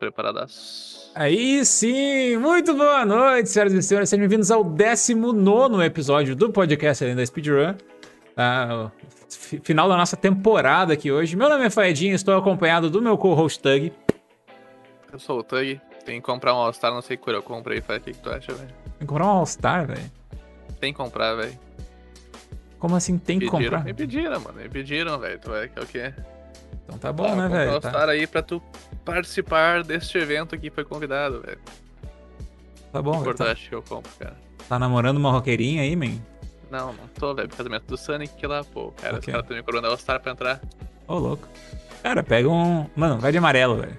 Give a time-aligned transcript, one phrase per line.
[0.00, 1.10] preparadas.
[1.14, 4.08] Aí sim, muito boa noite, senhoras e senhores.
[4.08, 7.74] Sejam bem-vindos ao 19 episódio do podcast Além da Speedrun.
[8.34, 8.90] Ah,
[9.62, 11.36] final da nossa temporada aqui hoje.
[11.36, 13.92] Meu nome é Faedinho, estou acompanhado do meu co-host Tug.
[15.12, 17.82] Eu sou o Tug, tem que comprar um All-Star, não sei que cor eu comprei,
[17.82, 18.68] Faz o que, que tu acha, velho?
[18.68, 20.10] Tem que comprar um All-Star, velho?
[20.80, 21.58] Tem que comprar, velho.
[22.78, 23.84] Como assim tem que comprar?
[23.84, 25.38] Me pediram, mano, me pediram, velho.
[25.38, 26.14] Tu vai que é o quê?
[26.90, 27.76] Então tá bom, né, velho?
[27.76, 28.60] um Tá, All-Star aí pra tu
[29.04, 31.58] participar deste evento que foi convidado, velho.
[32.92, 34.36] tá bom, tu Tá, que eu compro, cara?
[34.68, 36.18] tá namorando uma roqueirinha aí, man?
[36.70, 37.48] Não, não tô, velho.
[37.48, 38.92] Casamento do Sonic que lá, pô.
[39.00, 39.20] Cara, Ok.
[39.20, 40.60] os caras estão me cobrando All-Star pra entrar.
[41.06, 41.48] Ô, louco.
[42.02, 42.86] Cara, pega um.
[42.96, 43.96] Mano, vai de amarelo, velho.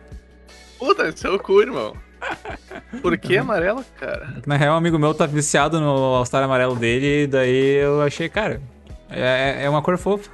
[0.78, 1.96] Puta, esse é o cu, irmão.
[3.02, 4.36] Por que amarelo, cara?
[4.46, 8.28] Na real, um amigo meu tá viciado no All-Star amarelo dele, e daí eu achei,
[8.30, 8.62] cara,
[9.10, 10.30] é, é uma cor fofa.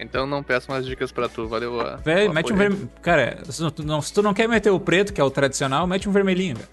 [0.00, 1.96] Então não peço mais dicas pra tu, valeu a.
[1.96, 2.90] Velho, mete um vermelho.
[3.00, 5.86] Cara, se tu, não, se tu não quer meter o preto, que é o tradicional,
[5.86, 6.68] mete um vermelhinho, velho.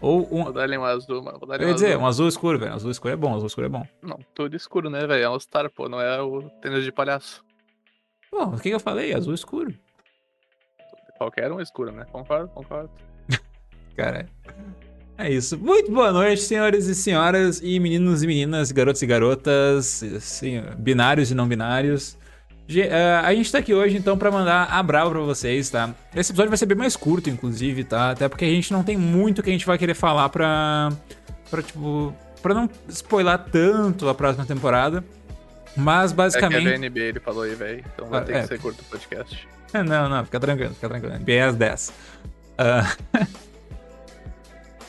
[0.00, 0.44] Ou um.
[0.44, 1.38] Vou dar-lhe um azul, mano.
[1.38, 2.02] Vou dar-lhe Eu um ia dizer, azul.
[2.02, 2.74] um azul escuro, velho.
[2.74, 3.86] Azul escuro é bom, azul escuro é bom.
[4.02, 5.22] Não, tudo escuro, né, velho?
[5.22, 7.42] É All-Star, pô, não é o tênis de palhaço.
[8.30, 9.14] Pô, o que, que eu falei?
[9.14, 9.74] Azul escuro.
[11.16, 12.04] Qualquer um escuro, né?
[12.12, 12.90] Concordo, concordo.
[13.96, 14.28] Cara.
[15.20, 15.58] É isso.
[15.58, 21.30] Muito boa noite, senhores e senhoras, e meninos e meninas, garotos e garotas, assim, binários
[21.30, 22.16] e não binários.
[22.70, 25.90] Eh, a gente tá aqui hoje, então, pra mandar a brava pra vocês, tá?
[26.14, 28.10] Esse episódio vai ser bem mais curto, inclusive, tá?
[28.10, 30.90] Até porque a gente não tem muito que a gente vai querer falar pra.
[31.50, 32.14] pra, tipo.
[32.40, 35.02] pra não spoiler tanto a próxima temporada.
[35.74, 36.68] Mas, É que basicamente.
[36.68, 37.84] é VNB, ele falou aí, velho.
[37.94, 38.40] Então vai Ah, ter é.
[38.42, 39.48] que ser curto o podcast.
[39.72, 41.18] É, Não, não, fica tranquilo, fica tranquilo.
[41.20, 41.92] Bem às 10.
[42.58, 42.92] Ah,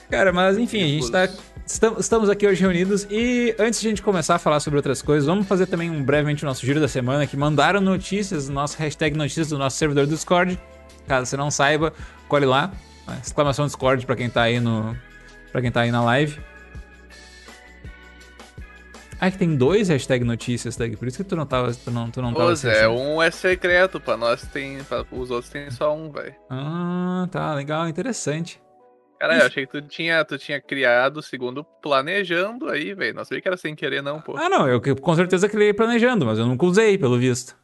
[0.09, 1.29] Cara, mas enfim, a gente tá.
[1.65, 5.01] estam- Estamos aqui hoje reunidos e antes de a gente começar a falar sobre outras
[5.01, 8.55] coisas, vamos fazer também um brevemente o nosso giro da semana que mandaram notícias no
[8.55, 10.59] nosso hashtag notícias do nosso servidor do Discord.
[11.07, 11.93] Caso você não saiba,
[12.27, 12.71] colhe lá.
[13.23, 14.95] Exclamação Discord pra quem tá aí no.
[15.51, 16.39] para quem tá aí na live.
[19.21, 20.95] Ah, é que tem dois hashtag notícias, Tag.
[20.95, 21.73] Por isso que tu não tava.
[21.73, 22.93] Tu não, tu não tava Zé, assistindo.
[23.01, 24.81] um é secreto, pra nós tem.
[24.85, 26.33] Pra, os outros tem só um, velho.
[26.49, 28.61] Ah, tá, legal, interessante.
[29.19, 33.15] Caralho, eu achei que tu tinha, tu tinha criado, segundo, planejando aí, velho.
[33.15, 34.37] Não sabia que era sem querer, não, pô.
[34.37, 37.57] Ah, não, eu com certeza criei planejando, mas eu nunca usei, pelo visto.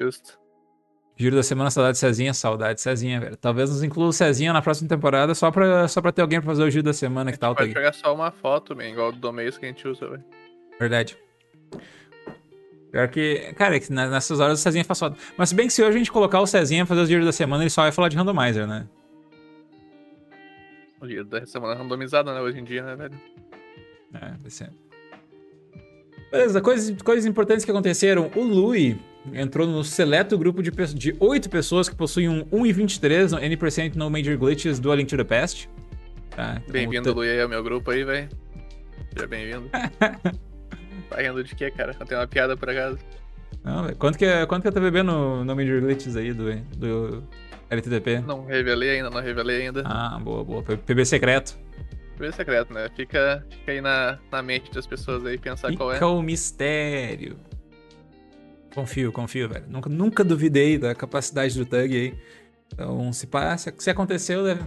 [0.00, 0.40] Justo.
[1.14, 3.36] Giro da semana, saudade de Cezinha, saudade de Cezinha, velho.
[3.36, 6.48] Talvez nos inclua o Cezinha na próxima temporada só pra, só pra ter alguém pra
[6.48, 9.18] fazer o giro da semana, que tal, Pode pegar só uma foto, man, igual do
[9.18, 10.24] Domeis que a gente usa, velho.
[10.80, 11.18] Verdade.
[12.90, 15.16] Pior que, cara, é que nessas horas o Cezinha faz foda.
[15.36, 17.26] Mas se bem que se hoje a gente colocar o Cezinha pra fazer os giros
[17.26, 18.86] da semana, ele só vai falar de randomizer, né?
[21.02, 23.14] O dia da semana randomizada, né, hoje em dia, né, velho?
[24.14, 24.70] É, vai ser.
[26.30, 28.30] Beleza, coisas, coisas importantes que aconteceram.
[28.36, 28.96] O Lui
[29.32, 34.08] entrou no seleto grupo de, de 8 pessoas que possuem um 1,23 no N% No
[34.08, 35.68] Major Glitches do A Link to the Past.
[36.30, 38.28] Tá, então, Bem-vindo, o- Lui, aí ao meu grupo aí, velho.
[39.12, 39.68] Seja bem-vindo.
[41.10, 41.96] tá rindo de quê, cara?
[41.98, 42.98] Eu tenho uma piada por acaso.
[43.64, 47.22] Não, quanto, que é, quanto que é TVB no, no Major Glitches aí do, do
[48.20, 49.82] Não revelei ainda, não revelei ainda.
[49.86, 50.62] Ah, boa, boa.
[50.62, 51.58] PB secreto.
[52.14, 52.88] Primeiro secreto, né?
[52.94, 55.94] Fica, fica aí na, na mente das pessoas aí pensar qual é.
[55.94, 57.36] Fica o mistério.
[58.74, 59.64] Confio, confio, velho.
[59.68, 62.14] Nunca, nunca duvidei da capacidade do Tug aí.
[62.72, 64.62] Então, se, pá, se, aconteceu, deve...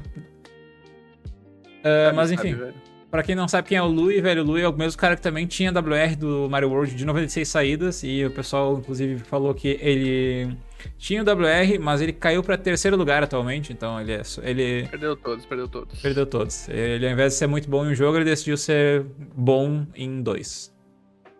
[1.84, 2.74] Ah, mas Sabe, enfim, velho?
[3.10, 5.16] pra quem não sabe quem é o Lui, velho, o Lui é o mesmo cara
[5.16, 8.04] que também tinha WR do Mario World de 96 saídas.
[8.04, 10.58] E o pessoal, inclusive, falou que ele
[10.97, 13.72] tinha o WR, mas ele caiu pra terceiro lugar atualmente.
[13.74, 16.02] Então, ele, é, ele Perdeu todos, perdeu todos.
[16.02, 16.69] perdeu todos.
[16.69, 19.06] Ele, ao invés de ser muito bom em um jogo, ele decidiu ser
[19.36, 20.74] bom em dois.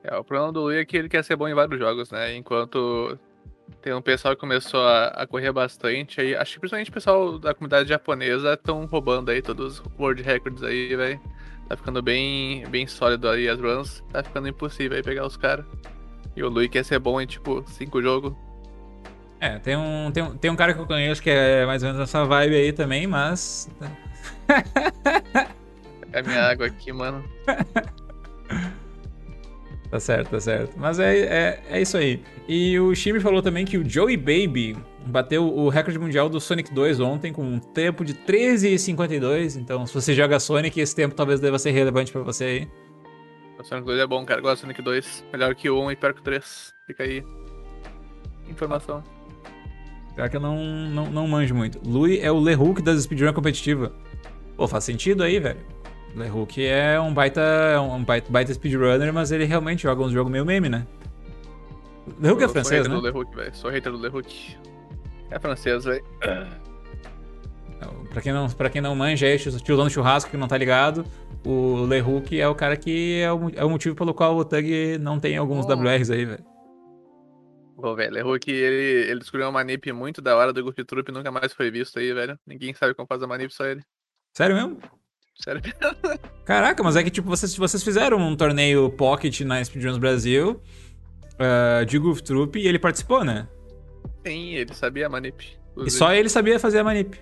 [0.04, 2.36] É, o problema do Lui é que ele quer ser bom em vários jogos, né?
[2.36, 3.18] Enquanto
[3.82, 7.40] tem um pessoal que começou a, a correr bastante, aí acho que principalmente o pessoal
[7.40, 11.20] da comunidade japonesa estão roubando aí todos os World Records aí, velho.
[11.68, 15.66] Tá ficando bem, bem sólido aí as runs, tá ficando impossível aí pegar os caras.
[16.36, 18.34] E o Lui quer ser bom em tipo cinco jogos.
[19.46, 21.90] É, tem um, tem, um, tem um cara que eu conheço que é mais ou
[21.90, 23.70] menos essa vibe aí também, mas.
[26.14, 27.24] É a minha água aqui, mano.
[29.92, 30.74] Tá certo, tá certo.
[30.78, 32.22] Mas é, é, é isso aí.
[32.50, 34.76] E o Shimi falou também que o Joey Baby
[35.06, 39.56] bateu o recorde mundial do Sonic 2 ontem com um tempo de 13,52.
[39.56, 42.68] Então, se você joga Sonic, esse tempo talvez deva ser relevante pra você aí.
[43.58, 44.42] O Sonic 2 é bom, cara.
[44.42, 45.26] Gosto do Sonic 2.
[45.32, 46.74] Melhor que o 1 e pior que o 3.
[46.88, 47.24] Fica aí.
[48.50, 49.02] Informação.
[50.16, 50.58] Pior que eu não,
[50.90, 51.80] não, não manjo muito.
[51.86, 53.92] Lui é o LeHook das speedrun competitiva.
[54.56, 55.60] Pô, faz sentido aí, velho.
[56.16, 60.32] LeHook é um baita, é um baita, baita speedrunner, mas ele realmente joga uns jogos
[60.32, 60.88] meio meme, né?
[62.22, 62.96] LeHook é Eu sou francês, hater né?
[62.96, 63.56] do LeHook, velho.
[63.56, 64.56] Sou hater do LeHook.
[65.30, 66.04] É francês, velho.
[68.10, 71.06] Pra quem, não, pra quem não manja aí, tiozão churrasco que não tá ligado,
[71.46, 74.98] o Lehook é o cara que é o, é o motivo pelo qual o Tug
[75.00, 75.74] não tem alguns Oh.
[75.76, 76.44] WRs aí, velho.
[77.76, 81.10] Pô, velho, errou que ele, ele descobriu uma manip muito da hora do Goof Troop
[81.10, 82.40] e nunca mais foi visto aí, velho.
[82.48, 83.84] Ninguém sabe como faz a manip, só ele.
[84.34, 84.80] Sério mesmo?
[85.38, 85.62] Sério.
[86.46, 90.62] Caraca, mas é que, tipo, vocês, vocês fizeram um torneio Pocket na Speedruns Brasil
[91.38, 93.48] ah, de Goof Troop e ele participou, né?
[94.26, 95.58] Sim, ele sabia a manip.
[95.86, 97.20] E só ele sabia fazer a manip.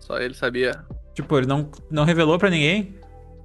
[0.00, 0.84] Só ele sabia.
[1.14, 2.98] Tipo, ele não, não revelou pra ninguém.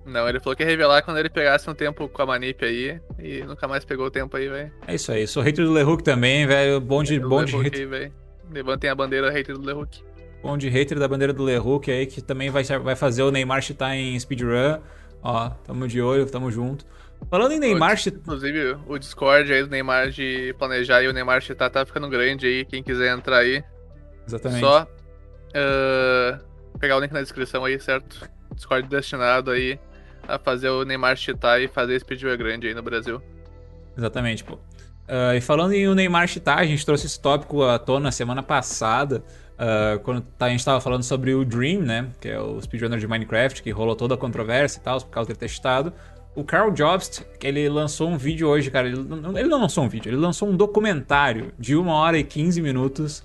[0.07, 2.99] Não, ele falou que ia revelar quando ele pegasse um tempo com a manip aí.
[3.19, 4.71] E nunca mais pegou o tempo aí, velho.
[4.87, 5.27] É isso aí.
[5.27, 6.79] Sou hater do Lehook também, velho.
[6.79, 8.11] Bom de, O bom de, hater.
[8.51, 10.01] Levantem a bandeira hater do Lehook.
[10.41, 13.61] bom de hater da bandeira do Lehook aí, que também vai, vai fazer o Neymar
[13.61, 14.79] chitar em speedrun.
[15.21, 16.85] Ó, tamo de olho, tamo junto.
[17.29, 21.41] Falando em Neymar cheat- Inclusive, o Discord aí do Neymar de planejar e o Neymar
[21.41, 22.63] cheatar tá ficando grande aí.
[22.63, 23.61] Quem quiser entrar aí,
[24.25, 24.59] Exatamente.
[24.61, 24.87] só
[25.53, 26.39] ah,
[26.79, 28.29] pegar o link na descrição aí, certo?
[28.53, 29.79] Discord destinado aí
[30.27, 33.21] a fazer o Neymar cheatar e fazer speedrun grande aí no Brasil.
[33.97, 34.57] Exatamente, pô.
[35.07, 38.43] Ah, e falando em o Neymar chitar, a gente trouxe esse tópico à tona semana
[38.43, 39.23] passada,
[39.57, 42.07] ah, quando tá- a gente tava falando sobre o Dream, né?
[42.19, 45.27] Que é o speedrunner de Minecraft, que rolou toda a controvérsia e tal, por causa
[45.29, 45.93] dele ter chitado.
[46.35, 48.87] O Carl Jobst, ele lançou um vídeo hoje, cara.
[48.87, 52.23] Ele, não- ele não lançou um vídeo, ele lançou um documentário de 1 hora e
[52.23, 53.23] 15 minutos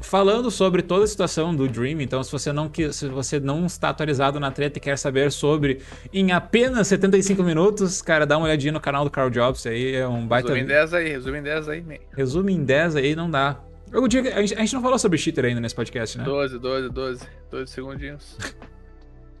[0.00, 2.00] falando sobre toda a situação do Dream.
[2.00, 5.80] Então, se você não, se você não está atualizado na treta e quer saber sobre
[6.12, 10.06] em apenas 75 minutos, cara, dá uma olhadinha no canal do Carl Jobs aí, é
[10.06, 10.48] um baita.
[10.48, 11.94] Resume em 10 aí, resume em 10 aí, man.
[12.16, 13.60] Resumo em 10 aí, não dá.
[13.92, 16.24] Eu a, gente, a gente não falou sobre cheater ainda nesse podcast, né?
[16.24, 17.26] 12, 12, 12.
[17.50, 18.38] 12 segundinhos.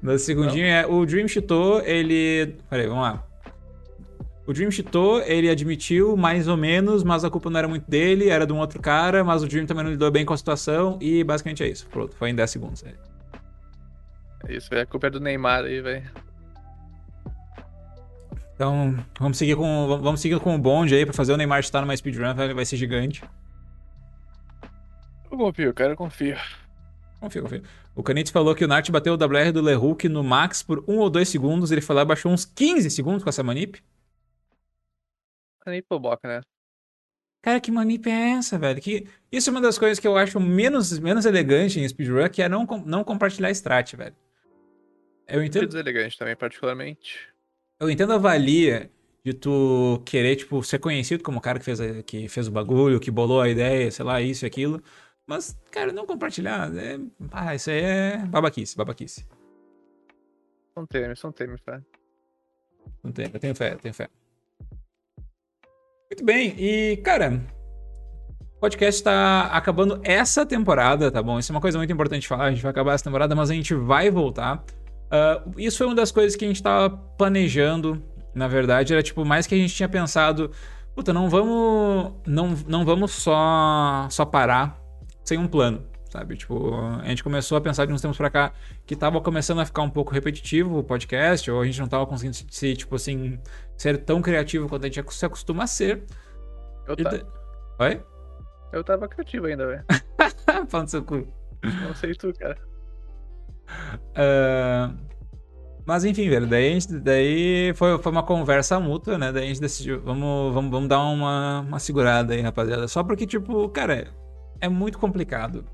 [0.02, 0.86] No segundinho é.
[0.86, 2.56] O Dream cheatou, ele.
[2.68, 3.29] Peraí, vamos lá.
[4.46, 8.28] O Dream cheatou, ele admitiu mais ou menos, mas a culpa não era muito dele,
[8.28, 10.98] era de um outro cara, mas o Dream também não lidou bem com a situação
[11.00, 11.86] e basicamente é isso.
[11.88, 12.84] Pronto, foi em 10 segundos.
[12.84, 12.94] é.
[14.48, 14.74] Isso.
[14.74, 16.10] A culpa é do Neymar aí, velho.
[18.54, 21.80] Então, vamos seguir com, vamos seguir com o bonde aí pra fazer o Neymar estar
[21.80, 23.22] numa speedrun, vai, vai ser gigante.
[25.30, 26.36] Eu confio, eu quero confio.
[27.20, 27.62] Confia, confia.
[27.94, 30.98] O Canite falou que o Nart bateu o WR do Lehook no max por 1
[30.98, 33.80] ou 2 segundos, ele foi lá e baixou uns 15 segundos com essa manip.
[35.66, 36.40] Nem pro né?
[37.42, 38.80] Cara, que manip é essa, velho?
[38.80, 39.06] Que...
[39.32, 42.48] Isso é uma das coisas que eu acho menos, menos elegante em speedrun, que é
[42.48, 44.14] não, com- não compartilhar strat, velho.
[45.26, 47.28] Eu Muito entendo, deselegante também, particularmente.
[47.80, 48.90] eu entendo a valia
[49.24, 52.50] de tu querer, tipo, ser conhecido como o cara que fez, a- que fez o
[52.50, 54.82] bagulho, que bolou a ideia, sei lá, isso e aquilo.
[55.26, 56.98] Mas, cara, não compartilhar, é...
[57.30, 59.26] Ah, isso aí é babaquice, babaquice.
[60.74, 61.80] São temes, são temes, tá?
[63.02, 64.08] Não tenho, eu tenho fé, eu tenho fé.
[66.10, 67.40] Muito bem, e, cara,
[68.56, 71.38] o podcast está acabando essa temporada, tá bom?
[71.38, 72.46] Isso é uma coisa muito importante de falar.
[72.46, 74.64] A gente vai acabar essa temporada, mas a gente vai voltar.
[75.08, 78.02] Ah, isso foi uma das coisas que a gente tava planejando,
[78.34, 78.92] na verdade.
[78.92, 80.50] Era tipo, mais que a gente tinha pensado,
[80.96, 82.12] puta, não vamos.
[82.26, 84.76] Não, não vamos só, só parar
[85.22, 85.89] sem um plano.
[86.10, 88.52] Sabe, tipo, a gente começou a pensar de uns tempos pra cá
[88.84, 92.04] que tava começando a ficar um pouco repetitivo o podcast, ou a gente não tava
[92.04, 93.38] conseguindo se- tipo assim,
[93.76, 96.02] ser tão criativo quanto a gente se acostuma a ser.
[96.88, 97.10] Eu, E ta...
[97.10, 97.26] da-
[97.78, 98.02] Oi?
[98.72, 99.84] eu tava criativo ainda, velho.
[100.68, 101.28] Falando seu cu.
[101.62, 102.58] Não sei tu, cara.
[104.16, 104.92] Ah,
[105.86, 109.32] Mas enfim, velho, daí, gente, daí foi, foi uma conversa mútua, né?
[109.32, 112.86] Daí a gente decidiu, vamos, vamos, vamos dar uma, uma segurada aí, rapaziada.
[112.88, 114.08] Só porque, tipo, cara,
[114.60, 115.64] é muito complicado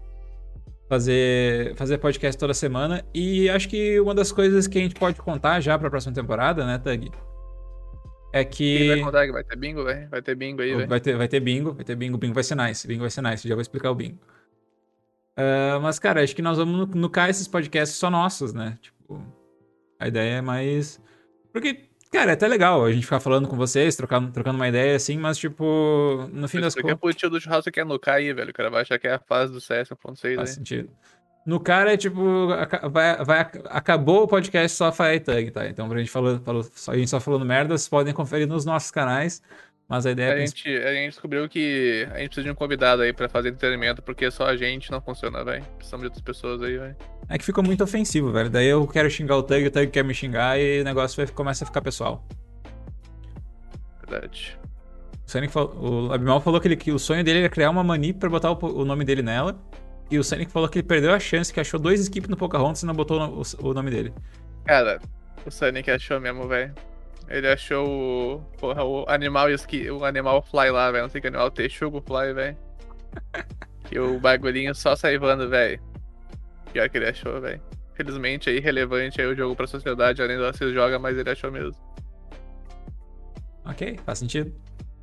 [0.89, 3.05] fazer, fazer podcast toda semana.
[3.15, 6.65] E acho que uma das coisas que a gente pode contar já pra próxima temporada,
[6.67, 7.11] né, Tug?
[8.33, 8.89] É Quem que.
[8.89, 10.09] vai contar que vai ter bingo, velho?
[10.11, 10.89] Vai ter bingo aí, velho.
[10.89, 13.23] Vai ter, vai ter bingo, vai ter bingo, bingo vai ser nice, bingo vai ser
[13.23, 14.19] nice, já vou explicar o bingo.
[15.37, 18.79] Ah, mas, cara, acho que nós vamos cair esses podcasts só nossos, né?
[18.81, 19.23] Tipo,
[19.99, 21.01] a ideia é mais.
[21.53, 21.85] Porque,
[22.17, 25.19] cara, é até legal a gente ficar falando com vocês, trocando, trocando uma ideia assim,
[25.19, 27.01] mas, tipo, no fim das Isso aqui é contas.
[27.01, 28.51] pro tio do churrasco que quer nucar aí, velho.
[28.51, 30.55] O cara vai achar que é a fase do CS 1.6 Faz aí.
[30.55, 30.91] sentido.
[31.45, 32.49] No cara é tipo,
[32.91, 35.69] vai, vai, acabou o podcast só Fire Tag, tá?
[35.69, 39.41] Então, pra gente só, a gente só falando merda, vocês podem conferir nos nossos canais.
[39.89, 42.55] Mas a ideia é A gente, a gente descobriu que a gente precisa de um
[42.57, 45.65] convidado aí pra fazer entretenimento, porque só a gente não funciona, velho.
[45.77, 46.97] Precisamos de outras pessoas aí, velho.
[47.29, 48.51] É que ficou muito ofensivo, velho.
[48.51, 51.33] Daí eu quero xingar o Tug, o Tug quer me xingar e o negócio vai,
[51.33, 52.27] começa a ficar pessoal.
[54.09, 54.59] Verdade.
[55.27, 58.13] O, Sonic o Abimal falou que, ele- que o sonho dele era criar uma mani
[58.13, 59.57] pra botar o, o nome dele nela.
[60.11, 62.83] E o Sonic falou que ele perdeu a chance, que achou dois skips no Pocahontas
[62.83, 64.13] e não botou o, o- o nome dele.
[64.65, 65.01] Cara,
[65.45, 66.73] o Sonic achou mesmo, velho.
[67.29, 68.41] Ele achou o.
[68.59, 71.05] Porra, o animal esqui, o animal fly lá, velho.
[71.05, 72.57] Não sei que animal, texugo fly, velho.
[73.89, 75.81] E o bagulhinho só saivando, velho.
[76.73, 77.63] Pior que ele achou, velho.
[77.95, 81.53] Felizmente é irrelevante aí o jogo pra sociedade, além do se joga, mas ele achou
[81.53, 81.77] mesmo.
[83.65, 84.53] Ok, faz sentido.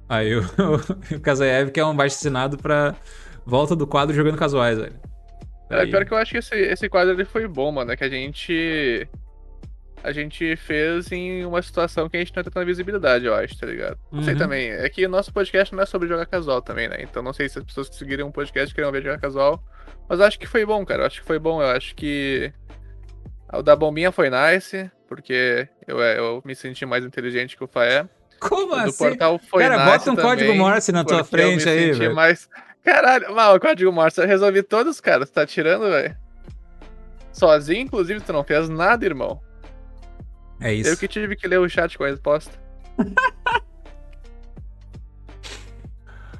[0.08, 0.42] Aí o,
[1.16, 2.94] o Kazaev que é um baixo assinado pra
[3.46, 5.00] volta do quadro jogando casuais, velho.
[5.70, 7.92] É, pior que eu acho que esse, esse quadro ele foi bom, mano.
[7.92, 9.08] É que a gente.
[10.04, 13.58] A gente fez em uma situação que a gente não tem tanta visibilidade, eu acho,
[13.58, 13.98] tá ligado?
[14.12, 14.40] Não sei Uhum.
[14.40, 14.70] também.
[14.70, 16.98] É que nosso podcast não é sobre jogar casual também, né?
[17.00, 19.64] Então não sei se as pessoas que seguirem um podcast queriam ver jogar casual.
[20.10, 21.04] Mas eu acho que foi bom, cara.
[21.04, 21.62] Eu acho que foi bom.
[21.62, 22.52] Eu acho que.
[23.54, 28.06] O da bombinha foi nice, porque eu, eu me senti mais inteligente que o Faé.
[28.42, 28.98] Como O do assim?
[28.98, 31.70] portal foi Cara, nice bota um código também, Morse na tua porque eu me frente
[31.70, 32.16] aí, senti velho.
[32.16, 32.50] mais...
[32.84, 35.26] Caralho, mal, o código Morse, eu resolvi todos, cara.
[35.26, 36.14] Você tá tirando, velho?
[37.32, 39.40] Sozinho, inclusive, tu não fez nada, irmão.
[40.60, 40.90] É isso.
[40.90, 42.52] Eu que tive que ler o chat com a resposta.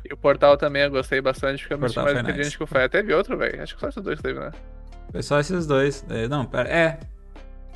[0.06, 2.58] e o portal também eu gostei bastante, porque eu me mais foi inteligente nice.
[2.58, 2.88] que o Faé.
[2.88, 3.62] Teve outro, velho.
[3.62, 4.52] Acho que só esses dois teve, né?
[5.12, 6.06] Foi só esses dois.
[6.10, 6.70] É, não, pera.
[6.70, 7.00] É.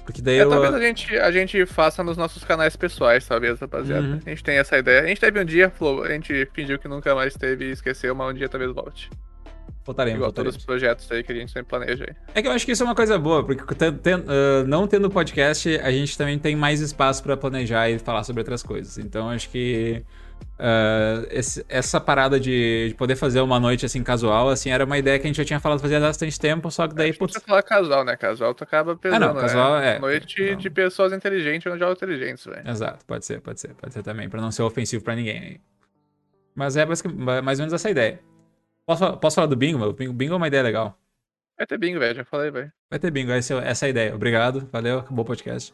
[0.06, 0.50] Porque daí É, eu.
[0.50, 4.08] talvez a gente, a gente faça nos nossos canais pessoais, talvez, rapaziada.
[4.08, 4.20] Uhum.
[4.26, 5.02] A gente tem essa ideia.
[5.02, 5.72] A gente teve um dia,
[6.06, 9.10] a gente fingiu que nunca mais teve e esqueceu, mas um dia talvez volte.
[10.18, 12.16] Igual todos os projetos aí que a gente sempre planeja aí.
[12.36, 14.88] É que eu acho que isso é uma coisa boa, porque ten- ten- ah, não
[14.88, 18.98] tendo podcast, a gente também tem mais espaço pra planejar e falar sobre outras coisas.
[18.98, 20.04] Então acho que
[20.60, 24.98] ah, esse- essa parada de, de poder fazer uma noite assim casual, assim, era uma
[24.98, 27.42] ideia que a gente já tinha falado fazia bastante tempo, só que daí, gente putz,
[27.46, 28.16] falar casual, né?
[28.16, 29.96] Casual tu acaba pesando, Ah, não, casual né?
[29.96, 30.58] é- Noite não.
[30.58, 32.68] de pessoas inteligentes ou jogos inteligentes, velho.
[32.70, 35.40] Exato, pode ser, pode ser, pode ser também, pra não ser ofensivo pra ninguém.
[35.40, 35.62] aí.
[36.56, 38.20] Mas é mais ou menos essa ideia.
[38.88, 39.84] Posso, posso falar do bingo?
[39.84, 40.98] O bingo, bingo é uma ideia legal.
[41.58, 42.72] Vai ter bingo, velho, já falei, velho.
[42.90, 44.16] Vai ter bingo, essa, essa é a ideia.
[44.16, 45.74] Obrigado, valeu, acabou o podcast.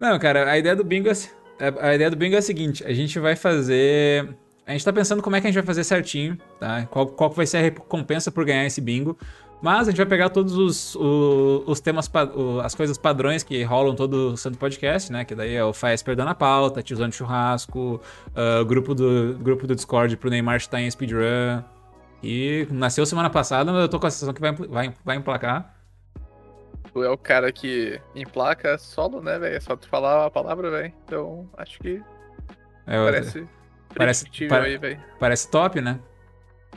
[0.00, 2.92] Não, cara, a ideia do bingo é, a ideia do bingo é a seguinte: a
[2.94, 4.28] gente vai fazer.
[4.66, 6.86] A gente tá pensando como é que a gente vai fazer certinho, tá?
[6.86, 9.18] Qual, qual que vai ser a recompensa por ganhar esse bingo.
[9.60, 12.10] Mas a gente vai pegar todos os, o- os temas,
[12.64, 15.22] as coisas padrões que rolam todo o santo podcast, né?
[15.26, 18.00] Que daí é o Faes perdendo a pauta, tiozão de churrasco,
[18.62, 21.62] o grupo do, grupo do Discord pro Neymar estar em speedrun.
[22.22, 25.74] E nasceu semana passada, mas eu tô com a sensação que vai, vai, vai emplacar.
[26.92, 29.56] Tu é o cara que emplaca solo, né, velho?
[29.56, 30.92] É só tu falar a palavra, velho.
[31.04, 32.02] Então, acho que
[32.86, 33.46] É, parece
[33.94, 34.98] parece- pare- aí.
[35.18, 35.98] Parece top, né?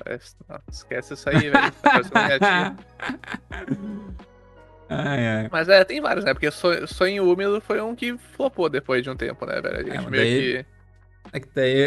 [0.03, 0.35] Parece...
[0.47, 1.71] Não, esquece isso aí, velho.
[1.81, 2.01] Tá
[4.89, 5.49] ai, ai.
[5.51, 6.33] Mas é, tem vários, né?
[6.33, 9.77] Porque Sonho, Úmido foi um que flopou depois de um tempo, né, velho?
[9.77, 10.72] A gente É, meio daí- que...
[11.33, 11.39] É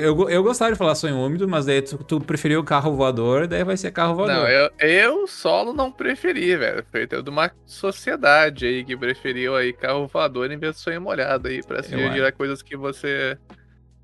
[0.05, 3.63] eu, eu gostava de falar sonho úmido, mas daí tu, tu preferiu carro voador, daí
[3.63, 4.35] vai ser carro voador.
[4.35, 6.85] Não, eu, eu solo não preferi, velho.
[6.91, 11.47] Foi de uma sociedade aí que preferiu aí carro voador em vez de sonho molhado
[11.47, 13.39] aí pra se Eu coisas que você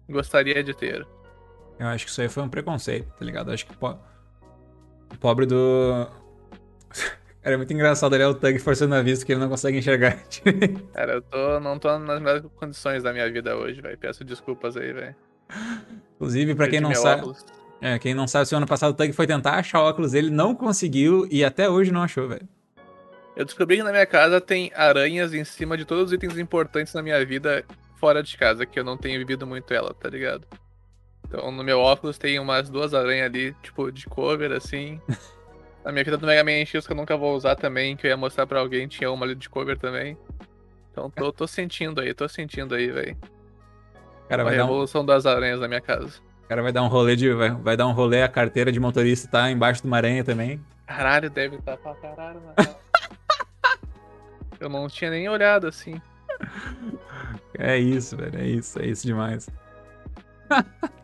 [0.09, 1.05] gostaria de ter.
[1.77, 3.51] Eu acho que isso aí foi um preconceito, tá ligado?
[3.51, 3.99] Eu acho que po-
[5.13, 6.07] o pobre do.
[7.43, 10.17] Era muito engraçado olhar o Tug forçando a vista que ele não consegue enxergar.
[10.95, 13.99] Cara, eu tô, não tô nas melhores condições da minha vida hoje, velho.
[13.99, 15.17] Peço desculpas aí, velho.
[16.17, 17.23] Inclusive, pra quem não sabe.
[17.23, 17.45] óculos.
[17.81, 21.27] É, quem não sabe, semana passada o Tug foi tentar achar óculos, ele não conseguiu
[21.29, 22.49] e até hoje não achou, velho.
[23.35, 26.95] Eu descobri que na minha casa tem aranhas em cima de todos os itens importantes
[26.95, 27.65] na minha vida
[27.97, 30.47] fora de casa, que eu não tenho vivido muito ela, tá ligado?
[31.27, 35.01] Então no meu óculos tem umas duas aranhas ali, tipo, de cover, assim.
[35.85, 38.11] Na minha fita do Mega Man X que eu nunca vou usar também, que eu
[38.11, 40.17] ia mostrar pra alguém, tinha uma ali de cover também.
[40.93, 43.17] Então tô, tô sentindo aí, tô sentindo aí, velho.
[44.33, 46.23] Cara A vai dar um, revolução das aranhas na minha casa.
[46.43, 47.31] o cara vai dar um rolê de.
[47.35, 50.59] Vai, vai dar um rolê, a carteira de motorista tá embaixo de uma aranha também.
[50.87, 52.79] Caralho, deve estar pra caralho casa.
[54.59, 56.01] Eu não tinha nem olhado assim.
[57.59, 58.39] É isso, velho.
[58.39, 59.51] É isso, é isso demais.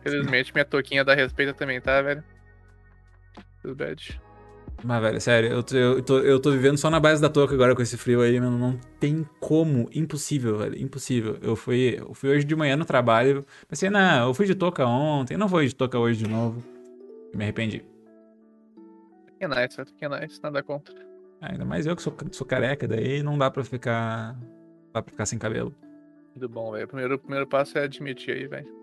[0.01, 2.23] Felizmente minha touquinha dá respeito também, tá, velho?
[3.61, 4.19] Tudo bad.
[4.83, 7.53] Mas, velho, sério, eu tô, eu, tô, eu tô vivendo só na base da touca
[7.53, 8.57] agora com esse frio aí, mano.
[8.57, 9.89] Não tem como.
[9.93, 10.81] Impossível, velho.
[10.81, 11.37] Impossível.
[11.41, 13.45] Eu fui, eu fui hoje de manhã no trabalho.
[13.67, 16.63] Pensei, não, eu fui de touca ontem, não vou de touca hoje de novo.
[17.35, 17.83] Me arrependi.
[19.37, 20.95] Que nice, que nice, nada contra.
[21.41, 24.33] Ainda mais eu que sou, sou careca, daí não dá pra ficar.
[24.33, 25.73] Não dá pra ficar sem cabelo.
[26.33, 26.85] Tudo bom, velho.
[26.85, 28.79] O primeiro, primeiro passo é admitir aí, velho.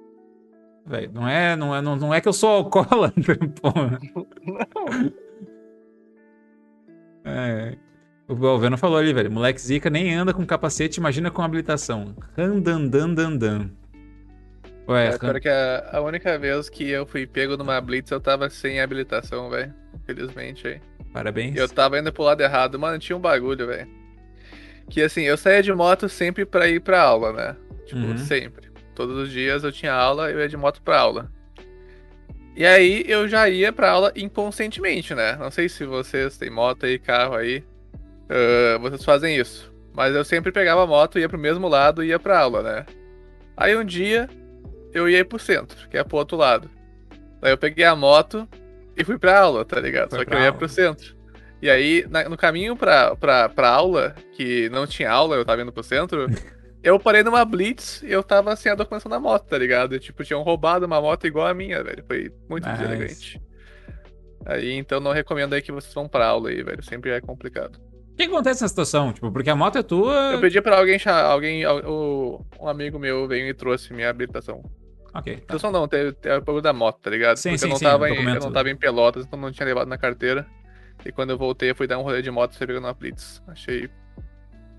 [0.87, 3.99] Velho, não é, não, é, não, não é que eu sou alcoólatra, porra.
[7.27, 7.75] É.
[8.29, 9.31] O Alveno falou ali, velho.
[9.31, 12.15] Moleque Zica nem anda com capacete, imagina com habilitação.
[12.37, 13.71] Randandandandan.
[14.89, 18.21] Ué, É, pior que a, a única vez que eu fui pego numa blitz, eu
[18.21, 19.73] tava sem habilitação, velho.
[19.95, 20.81] Infelizmente aí.
[21.13, 21.57] parabéns.
[21.57, 22.79] Eu tava indo pro lado errado.
[22.79, 23.89] Mano, tinha um bagulho, velho.
[24.89, 27.57] Que assim, eu saía de moto sempre pra ir pra aula, né?
[27.87, 28.19] Tipo, Uhum.
[28.19, 28.69] sempre.
[28.95, 31.31] Todos os dias eu tinha aula, eu ia de moto pra aula.
[32.57, 35.37] E aí eu já ia pra aula inconscientemente, né?
[35.37, 37.63] Não sei se vocês têm moto aí, carro aí,
[38.31, 39.71] uh, vocês fazem isso.
[39.95, 42.87] Mas eu sempre pegava a moto, ia pro mesmo lado e ia pra aula, né?
[43.57, 44.29] Aí um dia
[44.93, 46.71] eu ia pro centro, que é pro outro lado.
[47.41, 48.49] Daí eu peguei a moto
[48.97, 50.11] e fui pra aula, tá ligado?
[50.11, 50.59] Foi Só que eu ia aula.
[50.59, 51.15] pro centro.
[51.61, 55.61] E aí, na- no caminho pra, pra, pra aula, que não tinha aula, eu tava
[55.63, 56.27] indo pro centro,
[56.87, 59.99] eu parei numa blitz e eu tava sem a documentação da moto, tá ligado?
[59.99, 62.05] Tipo, tinham roubado uma moto igual a minha, velho.
[62.07, 62.79] Foi muito Nice.
[62.83, 63.43] deselegante.
[64.45, 66.83] Aí, então não recomendo aí que vocês vão pra aula aí, velho.
[66.83, 67.77] Sempre é complicado.
[68.13, 69.13] O que acontece nessa situação?
[69.13, 70.33] Tipo, porque a moto é tua.
[70.33, 74.63] Eu pedi pra alguém, alguém, al- o- um amigo meu veio e trouxe minha habilitação.
[75.13, 75.33] Ok.
[75.35, 75.39] tá.
[75.43, 77.37] Habilitação não, teve, teve o bagulho da moto, tá ligado?
[77.37, 79.51] Sim, Porque sim, eu não sim, tava em, eu não tava em Pelotas, então não
[79.51, 80.47] tinha levado na carteira.
[81.05, 83.43] E quando eu voltei, eu fui dar um rolê de moto e pegando uma Blitz.
[83.49, 83.91] Achei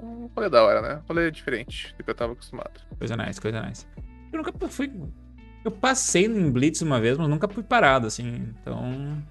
[0.01, 1.01] um rolê da hora, né?
[1.07, 2.81] Rolê diferente do que eu tava acostumado.
[2.97, 3.85] Coisa nice, coisa nice.
[4.31, 4.91] Eu nunca fui.
[5.63, 8.53] Eu passei em Blitz uma vez, mas nunca fui parado, assim.
[8.61, 9.21] Então.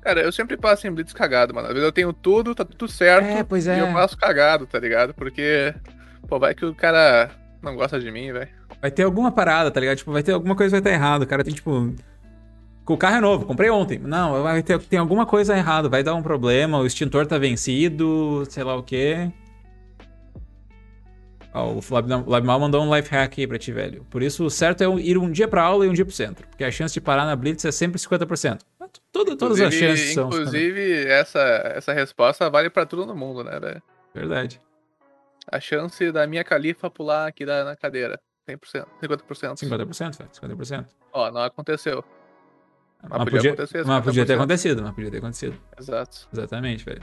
[0.00, 1.66] Cara, eu sempre passo em Blitz cagado, mano.
[1.66, 3.26] Às vezes eu tenho tudo, tá tudo certo.
[3.26, 3.80] É, pois E é.
[3.80, 5.12] eu passo cagado, tá ligado?
[5.14, 5.74] Porque,
[6.26, 7.30] pô, vai que o cara
[7.62, 8.48] não gosta de mim, velho.
[8.80, 9.98] Vai ter alguma parada, tá ligado?
[9.98, 11.22] Tipo, vai ter alguma coisa que vai estar errado.
[11.22, 11.94] O cara tem, tipo.
[12.86, 13.98] O carro é novo, comprei ontem.
[13.98, 18.44] Não, vai ter tem alguma coisa errada, vai dar um problema, o extintor tá vencido,
[18.48, 19.30] sei lá o quê.
[21.62, 24.04] Ó, o Flab- o Labmal mandou um life hack aí pra ti, velho.
[24.10, 26.46] Por isso, o certo é ir um dia pra aula e um dia pro centro.
[26.48, 28.60] Porque a chance de parar na Blitz é sempre 50%.
[29.12, 30.28] Tudo, todas as chances são.
[30.28, 31.40] Inclusive, essa,
[31.74, 33.82] essa resposta vale pra tudo no mundo, né, velho?
[34.14, 34.60] Verdade.
[35.50, 38.18] A chance da minha califa pular aqui da, na cadeira.
[38.48, 39.54] 100%, 50%.
[39.56, 40.30] 50%, velho.
[40.56, 40.86] 50%.
[41.12, 42.02] Ó, não aconteceu.
[43.02, 44.36] Mas, podia acontecer, mas podia ter 50%.
[44.36, 45.56] acontecido, mas podia ter acontecido.
[45.78, 46.28] Exato.
[46.32, 47.02] Exatamente, velho.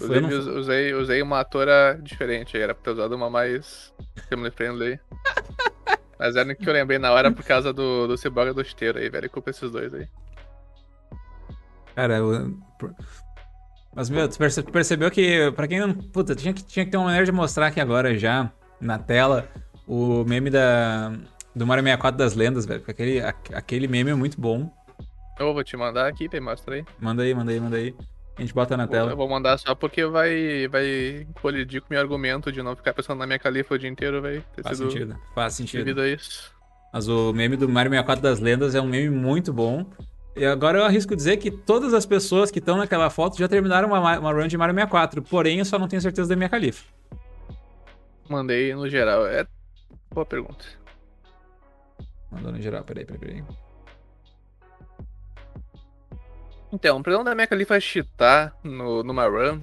[0.00, 2.56] Eu não- usei, usei uma atora diferente.
[2.56, 3.92] Era pra ter usado uma mais
[4.28, 4.98] family friendly.
[6.18, 8.98] Mas era o que eu lembrei na hora por causa do, do Cyborg do Esteiro
[8.98, 9.28] aí, velho.
[9.28, 10.06] Culpa esses dois aí.
[11.94, 12.56] Cara, eu...
[13.94, 15.92] Mas, meu, tu perce- percebeu que, pra quem não.
[15.94, 19.48] Puta, tinha que, tinha que ter uma maneira de mostrar aqui agora já, na tela,
[19.86, 21.12] o meme da.
[21.54, 22.80] Do Mario 64 das lendas, velho.
[22.80, 24.68] Porque aquele, aque- aquele meme é muito bom.
[25.38, 26.84] Eu vou te mandar aqui, tem mostra aí.
[27.00, 27.94] Manda aí, manda aí, manda aí.
[28.36, 29.14] A gente bota na Eu tela.
[29.14, 33.18] vou mandar só porque vai, vai colidir com o meu argumento de não ficar pensando
[33.18, 34.44] na minha califa o dia inteiro, velho.
[34.56, 35.16] Ter Faz sido sentido.
[35.34, 35.78] Faz sentido.
[35.84, 36.52] devido a isso.
[36.92, 39.86] Mas o meme do Mario 64 das lendas é um meme muito bom.
[40.36, 43.86] E agora eu arrisco dizer que todas as pessoas que estão naquela foto já terminaram
[43.88, 45.22] uma, uma run de Mario 64.
[45.22, 46.84] Porém, eu só não tenho certeza da minha califa.
[48.28, 49.26] Mandei no geral.
[49.26, 49.46] É
[50.12, 50.64] boa pergunta.
[52.32, 53.44] Mandou no geral, peraí, peraí, peraí.
[56.74, 59.60] Então, o problema da minha califa cheatar no, numa run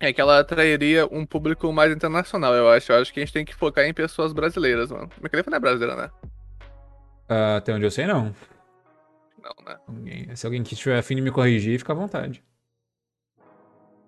[0.00, 2.92] é que ela atrairia um público mais internacional, eu acho.
[2.92, 5.10] Eu acho que a gente tem que focar em pessoas brasileiras, mano.
[5.18, 6.10] Minha califa não é brasileira, né?
[7.28, 8.32] Ah, até onde eu sei, não.
[9.42, 9.76] Não, né?
[9.88, 12.44] Alguém- se alguém que estiver afim de me corrigir, fica à vontade.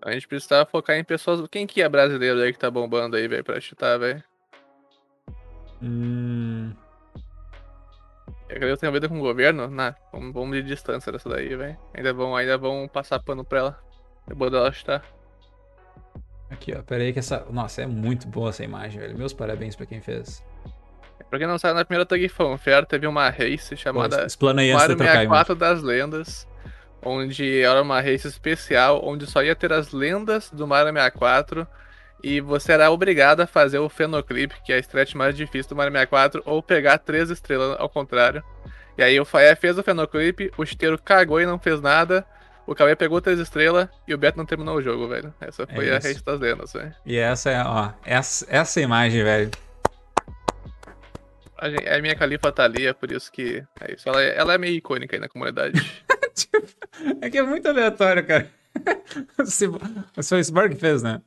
[0.01, 1.45] A gente precisa focar em pessoas.
[1.51, 4.23] Quem que é brasileiro aí que tá bombando aí, velho, pra cheatar, velho?
[5.83, 6.73] Hum,
[8.51, 9.69] Eu acredito que tem a ver com o governo?
[9.69, 11.79] Nah, vamos, de distância dessa daí, velho.
[11.95, 13.79] Ainda vão, ainda vão passar pano pra ela.
[14.27, 15.05] Depois dela chutar.
[16.51, 16.83] aqui, ó.
[16.83, 17.47] Pera aí que essa...
[17.49, 19.17] Nossa, é muito boa essa imagem, velho.
[19.17, 20.43] Meus parabéns pra quem fez.
[21.29, 24.97] Pra quem não sabe, na primeira Tug Fan Fair teve uma race chamada Mario eu
[24.97, 25.45] trocar a imagem.
[25.47, 26.49] 64 das lendas,
[27.05, 31.69] onde era uma race especial, onde só ia ter as lendas do Mario 64
[32.23, 35.77] e você era obrigado a fazer o Fenoclip, que é a stretch mais difícil do
[35.77, 38.43] Mario 64, ou pegar três estrelas ao contrário.
[38.99, 42.25] E aí o Faé fez o Fenoclip, o Esteiro cagou e não fez nada,
[42.67, 45.33] o Cauê pegou três estrelas e o Beto não terminou o jogo, velho.
[45.41, 46.95] Essa foi É a race das lendas, velho.
[47.07, 47.91] E essa é, ó.
[48.05, 49.51] Essa, essa imagem, velho.
[51.57, 54.09] A, gen- a minha califa tá ali, é por isso que é isso.
[54.09, 55.75] Ela é, ela é meio icônica aí na comunidade.
[57.23, 58.49] É que é muito aleatório, cara.
[60.17, 61.21] O Cyborg fez, né?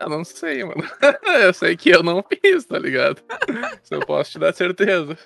[0.00, 0.82] Eu não sei, mano.
[1.42, 3.22] eu sei que eu não fiz, tá ligado?
[3.82, 5.16] Isso eu posso te dar certeza.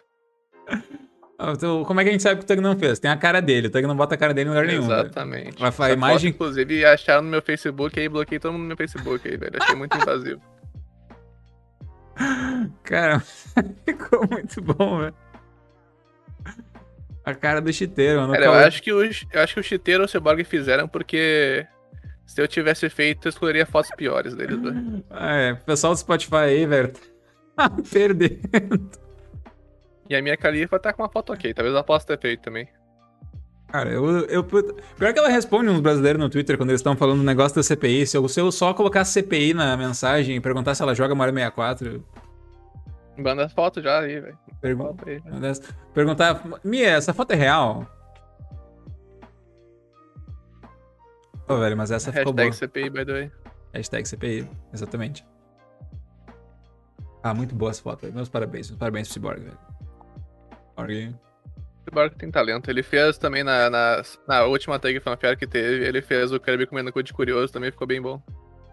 [1.38, 2.98] Ah, Então, como é que a gente sabe que o Tug não fez?
[2.98, 3.68] Tem a cara dele.
[3.68, 4.82] O Tug não bota a cara dele em lugar nenhum.
[4.84, 5.58] Exatamente.
[5.60, 8.76] Vai falar, imagem- foto, inclusive, acharam no meu Facebook aí, bloqueei todo mundo no meu
[8.76, 9.56] Facebook aí, velho.
[9.60, 10.40] Achei muito invasivo.
[12.82, 13.20] Cara,
[13.86, 15.14] ficou muito bom, velho.
[17.24, 18.32] A cara do chiteiro, mano.
[18.32, 21.66] Cara, eu acho que os, eu acho que o Chiteiro e o Cyborg fizeram porque
[22.28, 25.02] se eu tivesse feito, eu escolheria fotos piores deles, velho.
[25.10, 26.92] Ah, é, o pessoal do Spotify aí, velho.
[27.56, 28.90] Tá perdendo.
[30.08, 31.52] E a minha califa tá com uma foto ok.
[31.54, 32.68] Talvez eu possa ter feito também.
[33.70, 34.44] Cara, eu, eu.
[34.44, 37.62] Pior que ela responde uns brasileiros no Twitter quando eles estão falando do negócio da
[37.62, 38.06] CPI.
[38.06, 41.34] Se eu, se eu só colocasse CPI na mensagem e perguntar se ela joga Mario
[41.34, 42.04] 64.
[43.18, 44.38] Manda as fotos já aí, velho.
[44.60, 45.20] Pergu- Foto aí.
[45.92, 47.86] Perguntar, Mia, essa foto é real?
[51.48, 52.46] Pô, velho, mas essa ficou boa.
[52.46, 53.32] Hashtag CPI, by the way.
[53.74, 55.24] Hashtag CPI, exatamente.
[57.22, 58.02] Ah, muito boa essa foto.
[58.02, 58.14] velho.
[58.14, 59.58] Meus parabéns, meus parabéns pro Cyborg, velho.
[60.76, 61.14] Cyborg.
[61.90, 62.70] Barco tem talento.
[62.70, 66.66] Ele fez também na, na, na última tag fanfare que teve, ele fez o Kirby
[66.66, 68.22] comendo cu de curioso, também ficou bem bom.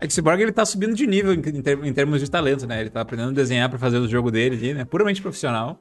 [0.02, 2.68] É que o Cyborg ele tá subindo de nível em, ter- em termos de talento,
[2.68, 2.82] né?
[2.82, 4.84] Ele tá aprendendo a desenhar pra fazer o jogo dele ali, né?
[4.84, 5.80] Puramente profissional.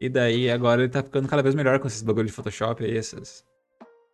[0.00, 2.90] E daí agora ele tá ficando cada vez melhor com esses bagulho de Photoshop aí,
[2.96, 3.44] esses.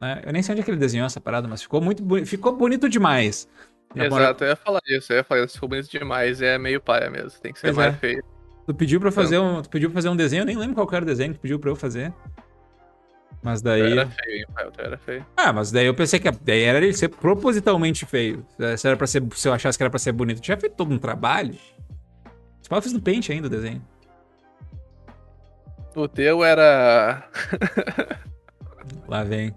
[0.00, 0.22] Né?
[0.24, 2.56] Eu nem sei onde é que ele desenhou essa parada, mas ficou muito boni- ficou
[2.56, 3.48] bonito demais.
[3.94, 7.08] Exato, eu ia falar isso, eu ia falar isso, ficou bonito demais, é meio paia
[7.10, 7.96] mesmo, tem que ser Pois mais é.
[7.98, 8.22] feio.
[8.66, 10.88] Tu pediu pra fazer um, tu pediu pra fazer um desenho, eu nem lembro qual
[10.92, 12.12] era o desenho que tu pediu pra eu fazer.
[13.42, 13.92] Mas daí.
[13.92, 15.24] Era feio, hein, teu era feio.
[15.36, 18.44] Ah, mas daí eu pensei que a ideia era ele ser propositalmente feio.
[18.76, 20.74] Se, era pra ser, se eu achasse que era pra ser bonito, eu tinha feito
[20.74, 21.54] todo um trabalho.
[22.68, 23.80] Pau eu fiz no pente ainda o desenho.
[25.96, 27.26] O teu era.
[29.08, 29.54] Lá vem.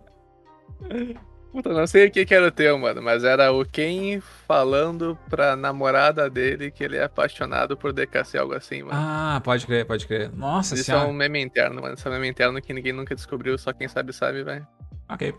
[1.51, 5.17] Puta, não sei o que, que era o teu, mano, mas era o Ken falando
[5.29, 8.93] pra namorada dele que ele é apaixonado por DKC, algo assim, mano.
[8.93, 10.31] Ah, pode crer, pode crer.
[10.33, 11.09] Nossa Isso é senhora.
[11.09, 11.95] um meme interno, mano.
[11.95, 14.65] Isso é um meme interno que ninguém nunca descobriu, só quem sabe sabe, velho.
[15.09, 15.33] Ok.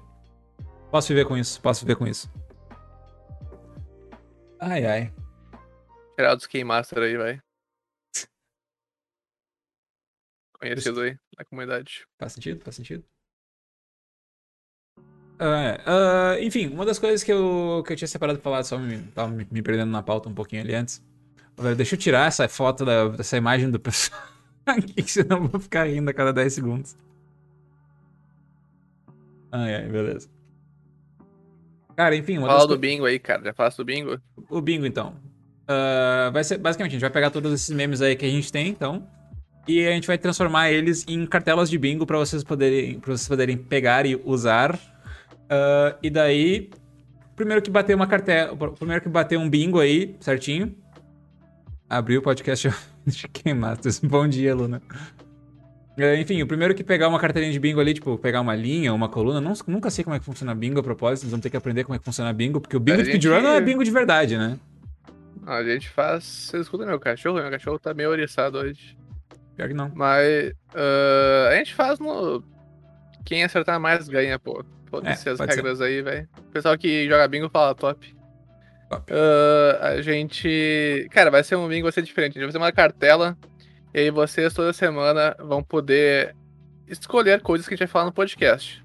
[0.91, 2.31] Posso viver com isso, posso viver com isso.
[4.61, 5.13] Ai, ai.
[6.19, 7.43] Geraldo dos Game Master aí, velho.
[10.61, 12.07] Conhecido aí na comunidade.
[12.19, 12.63] Faz sentido?
[12.63, 13.03] Faz sentido?
[15.39, 18.99] Ah, enfim, uma das coisas que eu, que eu tinha separado pra falar, só me,
[19.15, 21.03] tava me, me perdendo na pauta um pouquinho ali antes.
[21.77, 24.21] Deixa eu tirar essa foto, da, dessa imagem do pessoal
[24.67, 26.97] aqui, senão eu vou ficar rindo a cada 10 segundos.
[29.51, 30.29] Ai, ai, beleza.
[31.97, 33.43] Cara, enfim, das Fala co- do bingo aí, cara.
[33.45, 34.19] Já falasse do bingo?
[34.49, 35.15] o bingo, então.
[35.69, 38.51] Ah, vai ser, basicamente, a gente vai pegar todos esses memes aí que a gente
[38.51, 39.07] tem, então.
[39.69, 43.29] E a gente vai transformar eles em cartelas de bingo pra vocês poderem, pra vocês
[43.29, 44.79] poderem pegar e usar.
[45.55, 46.71] Ah, e daí,
[47.37, 48.57] primeiro que bater uma cartela.
[48.73, 50.75] Primeiro que bater um bingo aí, certinho.
[51.91, 52.71] Abriu o podcast
[53.07, 53.99] de Game Masters.
[54.01, 54.81] Bom dia, Luna.
[55.99, 58.95] É, Enfim, o primeiro que pegar uma carteirinha de bingo ali, tipo, pegar uma linha,
[58.95, 61.51] uma coluna, não- nunca sei como é que funciona bingo a propósito, vocês vão ter
[61.51, 63.51] que aprender como é que funciona bingo, porque o bingo A de gente- speedrun não
[63.53, 64.59] é bingo de verdade, né?
[65.47, 66.25] A gente faz.
[66.25, 67.39] Você escuta meu cachorro?
[67.43, 68.97] Meu cachorro tá meio oriçado hoje.
[69.55, 69.93] Pior que não.
[69.95, 70.55] Mas.
[70.75, 72.43] ah, a gente faz no.
[73.25, 74.65] Quem acertar mais ganha, pô.
[74.91, 75.57] Foda-se É, as pode ser.
[75.61, 76.29] regras aí, velho.
[76.39, 78.15] O pessoal que joga bingo fala top.
[78.91, 79.13] Top.
[79.13, 81.09] Ah, a gente.
[81.11, 82.33] Cara, vai ser um bingo, vai ser diferente.
[82.33, 83.37] A gente vai fazer uma cartela.
[83.95, 86.35] E aí vocês toda semana vão poder
[86.87, 88.85] escolher coisas que a gente vai falar no podcast.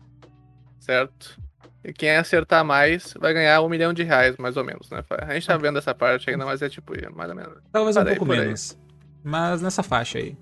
[0.79, 1.37] Certo?
[1.83, 5.03] E quem acertar mais vai ganhar um milhão de reais, mais ou menos, né?
[5.09, 7.57] A gente tá vendo essa parte ainda, mas é tipo, mais ou menos.
[7.71, 8.77] Talvez um pouco menos.
[9.23, 10.37] Mas nessa faixa aí.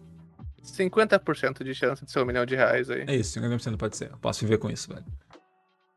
[0.66, 3.06] 50% de chance de ser um milhão de reais aí.
[3.08, 4.12] É isso, 50% pode ser.
[4.12, 5.06] Eu posso viver com isso, velho.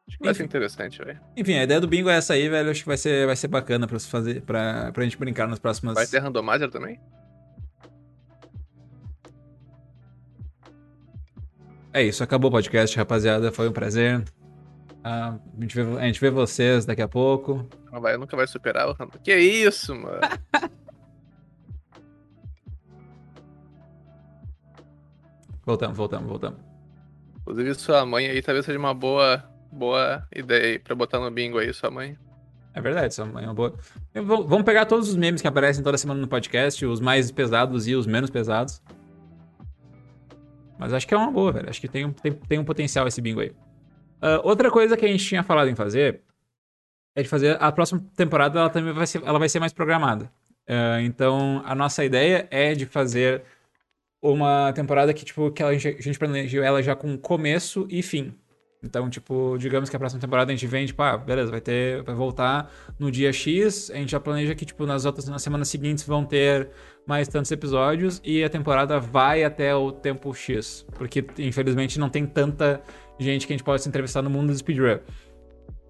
[0.08, 1.20] Acho que vai ser interessante, velho.
[1.36, 2.70] Enfim, a ideia do bingo é essa aí, velho.
[2.70, 5.94] Acho que vai ser, vai ser bacana pra fazer, pra, pra gente brincar nas próximas.
[5.94, 6.98] Vai ter randomizer também?
[11.92, 13.52] É isso, acabou o podcast, rapaziada.
[13.52, 14.24] Foi um prazer.
[15.04, 17.68] Ah, a, gente vê, a gente vê vocês daqui a pouco.
[17.92, 18.96] Não vai, nunca vai superar o.
[19.22, 20.20] Que isso, mano?
[25.68, 26.58] Voltamos, voltamos, voltamos.
[27.42, 31.58] Inclusive, sua mãe aí talvez seja uma boa, boa ideia aí pra botar no bingo
[31.58, 32.16] aí, sua mãe.
[32.72, 33.74] É verdade, isso é uma boa.
[34.14, 37.86] Vou- vamos pegar todos os memes que aparecem toda semana no podcast, os mais pesados
[37.86, 38.80] e os menos pesados.
[40.78, 41.68] Mas acho que é uma boa, velho.
[41.68, 43.52] Acho que tem, um- tem, tem um potencial esse bingo aí.
[44.22, 46.22] Ah, outra coisa que a gente tinha falado em fazer
[47.14, 47.58] é de fazer.
[47.62, 50.32] A próxima temporada ela também vai ser, ela vai ser mais programada.
[50.66, 53.42] Ah, então, a nossa ideia é de fazer
[54.20, 58.34] uma temporada que, tipo, que a gente, planejou ela já com começo e fim.
[58.82, 62.02] Então, tipo, digamos que a próxima temporada a gente vem, tipo, ah, beleza, vai ter,
[62.04, 65.68] vai voltar no dia X, a gente já planeja que, tipo, nas outras, nas semanas
[65.68, 66.70] seguintes vão ter
[67.04, 72.24] mais tantos episódios e a temporada vai até o tempo X, porque, infelizmente, não tem
[72.24, 72.80] tanta
[73.18, 74.98] gente que a gente possa entrevistar no mundo do speedrun.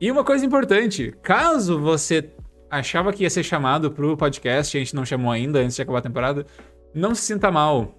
[0.01, 2.33] E uma coisa importante, caso você
[2.71, 5.99] achava que ia ser chamado pro podcast a gente não chamou ainda, antes de acabar
[5.99, 6.47] a temporada,
[6.95, 7.98] não se sinta mal.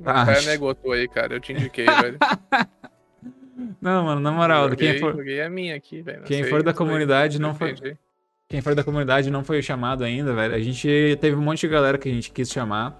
[0.00, 0.34] O cara
[0.82, 1.34] tu aí, cara.
[1.34, 2.18] Eu te indiquei, velho.
[3.80, 5.14] Não, mano, na moral, joguei, quem for...
[5.14, 6.22] joguei a minha aqui, velho.
[6.22, 7.96] quem sei, for da comunidade não foi- Entendi.
[8.48, 10.54] Quem for da comunidade não foi chamado ainda, velho.
[10.54, 12.98] A gente teve um monte de galera que a gente quis chamar.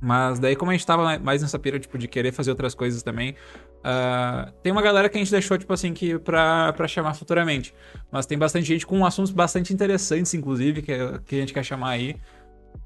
[0.00, 3.02] Mas daí, como a gente tava mais nessa pira, tipo, de querer fazer outras coisas
[3.02, 3.36] também,
[3.84, 7.72] ah, tem uma galera que a gente deixou, tipo assim, que pra, pra chamar futuramente.
[8.10, 10.92] Mas tem bastante gente com assuntos bastante interessantes, inclusive, que,
[11.24, 12.16] que a gente quer chamar aí.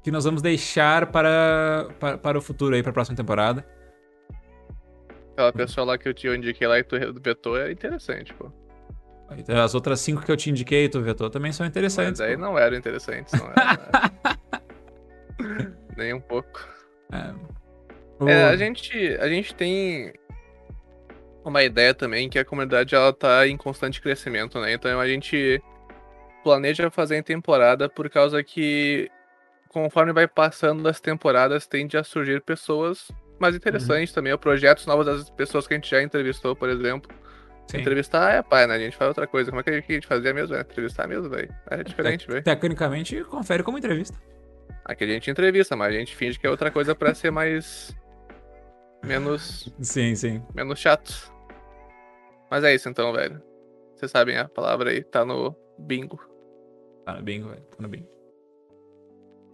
[0.03, 3.65] Que nós vamos deixar para, para, para o futuro aí, para a próxima temporada.
[5.33, 8.51] Aquela pessoa lá que eu te indiquei lá e tu vetou é interessante, pô.
[9.37, 12.19] Então, as outras cinco que eu te indiquei e tu vetou também são interessantes.
[12.19, 12.41] Mas aí pô.
[12.41, 14.11] não eram interessantes, não era.
[15.95, 16.67] Nem um pouco.
[17.11, 17.33] É.
[18.23, 18.27] O...
[18.27, 18.43] é.
[18.45, 20.13] a, gente, a gente tem
[21.43, 24.73] uma ideia também que a comunidade ela tá em constante crescimento, né?
[24.73, 25.61] Então a gente
[26.43, 29.09] planeja fazer em temporada por causa que
[29.69, 34.15] conforme vai passando as temporadas tende a surgir pessoas mais interessantes uhum.
[34.15, 37.09] também, ou projetos novos das pessoas que a gente já entrevistou, por exemplo.
[37.67, 37.81] Sim.
[37.81, 38.75] Entrevistar é pai, né?
[38.75, 39.51] A gente faz outra coisa.
[39.51, 40.55] Como é que a gente fazia mesmo?
[40.55, 41.53] É entrevistar mesmo, velho.
[41.69, 42.43] É diferente, velho.
[42.43, 44.19] Tecnicamente, confere como entrevista.
[44.83, 47.95] Aqui a gente entrevista, mas a gente finge que é outra coisa para ser mais.
[49.05, 49.71] menos.
[49.81, 50.43] Sim, sim.
[50.53, 51.31] Menos chato.
[52.49, 53.39] Mas é isso então, velho.
[53.95, 56.19] Vocês sabem a palavra aí, tá no bingo.
[57.05, 57.61] Tá no bingo, velho.
[57.61, 58.18] Tá no bingo.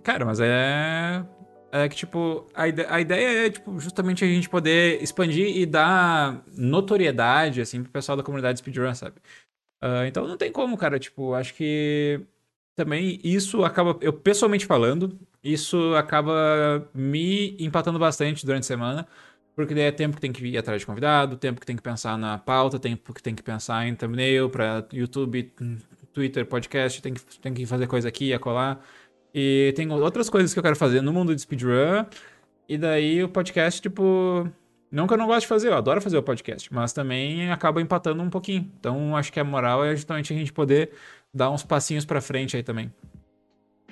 [0.06, 1.26] Cara, mas é.
[1.72, 6.44] É que, tipo, a, a ideia é, tipo, justamente a gente poder expandir e dar
[6.56, 9.16] notoriedade, assim, pro pessoal da comunidade speedrun, sabe?
[9.84, 12.22] Uh, então não tem como, cara, tipo, acho que
[12.76, 19.08] também isso acaba, eu pessoalmente falando, isso acaba me empatando bastante durante a semana,
[19.56, 21.84] porque daí é tempo que tem que ir atrás de convidado, tempo que tem que
[21.84, 25.52] pensar na pauta, tempo que tem que pensar em thumbnail para YouTube,
[26.14, 28.80] Twitter, podcast, tem que, tem que fazer coisa aqui e acolá.
[29.38, 32.06] E tem outras coisas que eu quero fazer no mundo de speedrun.
[32.70, 34.50] E daí o podcast, tipo.
[34.90, 37.82] Não que eu não gosto de fazer, eu adoro fazer o podcast, mas também acaba
[37.82, 38.72] empatando um pouquinho.
[38.80, 40.92] Então acho que a moral é justamente a gente poder
[41.34, 42.94] dar uns passinhos pra frente aí também.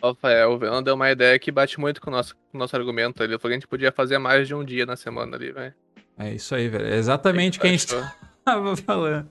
[0.02, 2.74] Rafael, o Venom deu uma ideia que bate muito com o nosso, com o nosso
[2.76, 3.34] argumento ali.
[3.34, 5.74] Ele falou que a gente podia fazer mais de um dia na semana ali, velho.
[6.18, 6.86] É isso aí, velho.
[6.86, 7.88] É exatamente o que a gente
[8.46, 9.30] tava falando.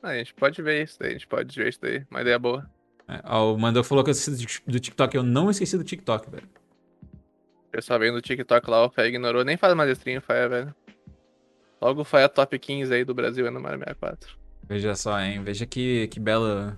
[0.00, 2.04] Ah, a gente pode ver isso daí, a gente pode ver isso daí.
[2.08, 2.70] Uma ideia boa.
[3.08, 5.16] É, ó, o Mandel falou que eu esqueci do TikTok.
[5.16, 6.48] Eu não esqueci do TikTok, velho.
[7.68, 9.44] O pessoal vem do TikTok lá, o Fé ignorou.
[9.44, 10.74] Nem faz mais stream, Fé, velho.
[11.80, 14.38] Logo o Fé top 15 aí do Brasil no Mario 64.
[14.66, 15.42] Veja só, hein.
[15.42, 16.74] Veja que, que belo,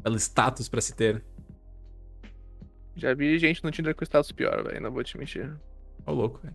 [0.00, 1.24] belo status pra se ter.
[2.96, 4.80] Já vi gente no Tinder com status pior, velho.
[4.82, 5.50] Não vou te mentir.
[6.04, 6.54] Ô, louco, velho.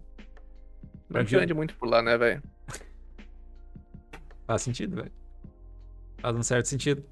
[1.10, 2.44] Não te ande muito por lá, né, velho?
[4.46, 5.12] Faz sentido, velho.
[6.20, 7.04] Faz um certo sentido.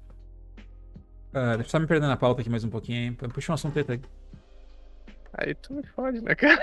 [1.34, 3.12] Uh, deixa eu só me perder na pauta aqui mais um pouquinho, hein?
[3.12, 4.00] Puxa um assunto aí.
[5.32, 6.62] Aí tu me fode, né, cara?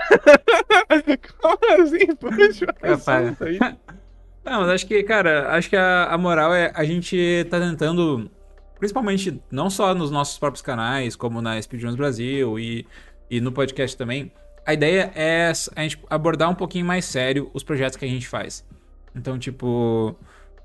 [1.38, 2.16] Como assim?
[2.16, 3.58] Puxa um assunto aí.
[4.42, 8.30] Não, mas acho que, cara, acho que a, a moral é a gente tá tentando,
[8.78, 12.84] principalmente não só nos nossos próprios canais, como na Speedruns Brasil e,
[13.30, 14.32] e no podcast também,
[14.66, 18.26] a ideia é a gente abordar um pouquinho mais sério os projetos que a gente
[18.26, 18.66] faz.
[19.14, 20.16] Então, tipo,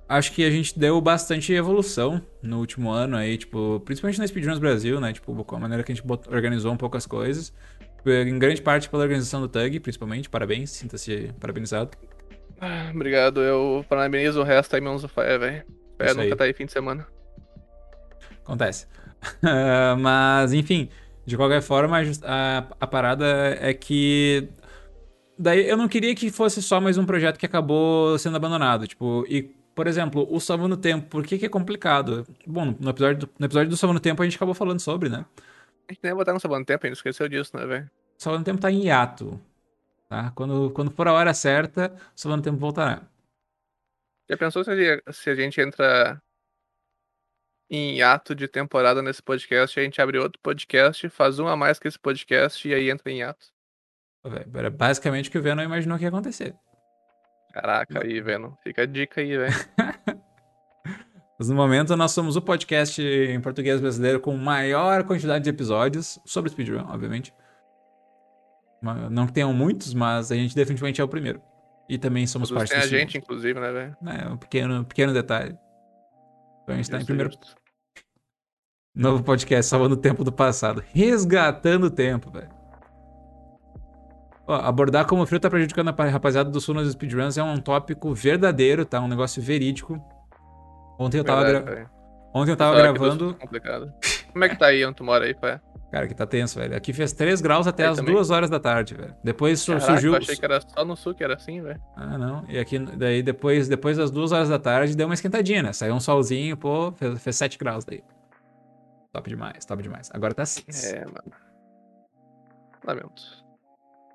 [0.07, 4.59] acho que a gente deu bastante evolução no último ano aí, tipo, principalmente na Speedruns
[4.59, 5.13] Brasil, né?
[5.13, 7.53] Tipo, com a maneira que a gente organizou um pouco as coisas.
[8.05, 10.29] Em grande parte pela organização do Tug, principalmente.
[10.29, 11.91] Parabéns, sinta-se parabenizado.
[12.59, 15.63] Ah, obrigado, eu parabenizo o resto aí, menos o Fé, velho.
[15.97, 17.05] Fé nunca tá aí fim de semana.
[18.43, 18.87] Acontece.
[19.99, 20.89] Mas, enfim,
[21.25, 24.47] de qualquer forma, a, a parada é que
[25.37, 28.87] daí eu não queria que fosse só mais um projeto que acabou sendo abandonado.
[28.87, 32.25] Tipo, e por exemplo, o Salvo no Tempo, por que, que é complicado?
[32.47, 35.07] Bom, no episódio, do, no episódio do Salvo no Tempo a gente acabou falando sobre,
[35.07, 35.23] né?
[35.87, 37.85] A gente nem ia botar no Salvo no Tempo, a gente esqueceu disso, né, velho?
[38.17, 39.39] O Salvo no Tempo tá em hiato.
[40.09, 40.31] Tá?
[40.31, 43.03] Quando, quando for a hora certa, o Salvo no Tempo voltará.
[44.27, 46.19] Já pensou se a, se a gente entra
[47.69, 51.77] em hiato de temporada nesse podcast, a gente abre outro podcast, faz um a mais
[51.77, 53.45] que esse podcast e aí entra em hiato?
[54.55, 56.55] Era basicamente o que o Venom imaginou que ia acontecer.
[57.53, 58.51] Caraca, aí, Venom.
[58.63, 59.53] Fica a dica aí, velho.
[61.39, 66.19] Mas no momento nós somos o podcast em português brasileiro com maior quantidade de episódios
[66.25, 67.31] sobre speedrun, obviamente.
[68.81, 71.41] Não que tenham muitos, mas a gente definitivamente é o primeiro.
[71.89, 73.97] E também somos parte tem a gente, inclusive, né, velho?
[74.05, 75.57] É, um pequeno, pequeno detalhe.
[76.63, 77.31] Então a gente tá em primeiro.
[77.31, 77.55] Justo.
[78.93, 80.83] Novo podcast, salvando o tempo do passado.
[80.91, 82.56] Resgatando o tempo, velho.
[84.47, 87.57] Ó, abordar como o frio tá prejudicando a rapaziada do sul nos speedruns é um
[87.57, 89.01] tópico verdadeiro, tá?
[89.01, 90.01] Um negócio verídico.
[90.97, 91.91] Ontem eu tava, Verdade, gra...
[92.33, 93.35] Ontem eu tava gravando.
[93.35, 93.93] Complicado.
[94.31, 95.59] Como é que tá aí onde tu mora aí, pai?
[95.91, 96.75] Cara, aqui tá tenso, velho.
[96.75, 98.13] Aqui fez 3 graus até aí as também?
[98.13, 99.15] 2 horas da tarde, velho.
[99.23, 100.11] Depois Caraca, surgiu.
[100.11, 101.81] Eu achei que era só no sul que era assim, velho.
[101.95, 102.43] Ah, não.
[102.47, 105.73] E aqui, daí depois, depois das 2 horas da tarde deu uma esquentadinha, né?
[105.73, 108.03] Saiu um solzinho, pô, fez, fez 7 graus daí.
[109.13, 110.09] Top demais, top demais.
[110.13, 110.93] Agora tá 6.
[110.93, 111.31] É, mano.
[112.85, 113.46] Lamento.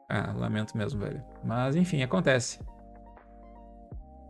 [0.08, 1.22] Ah, lamento mesmo, velho.
[1.44, 2.58] Mas enfim, acontece.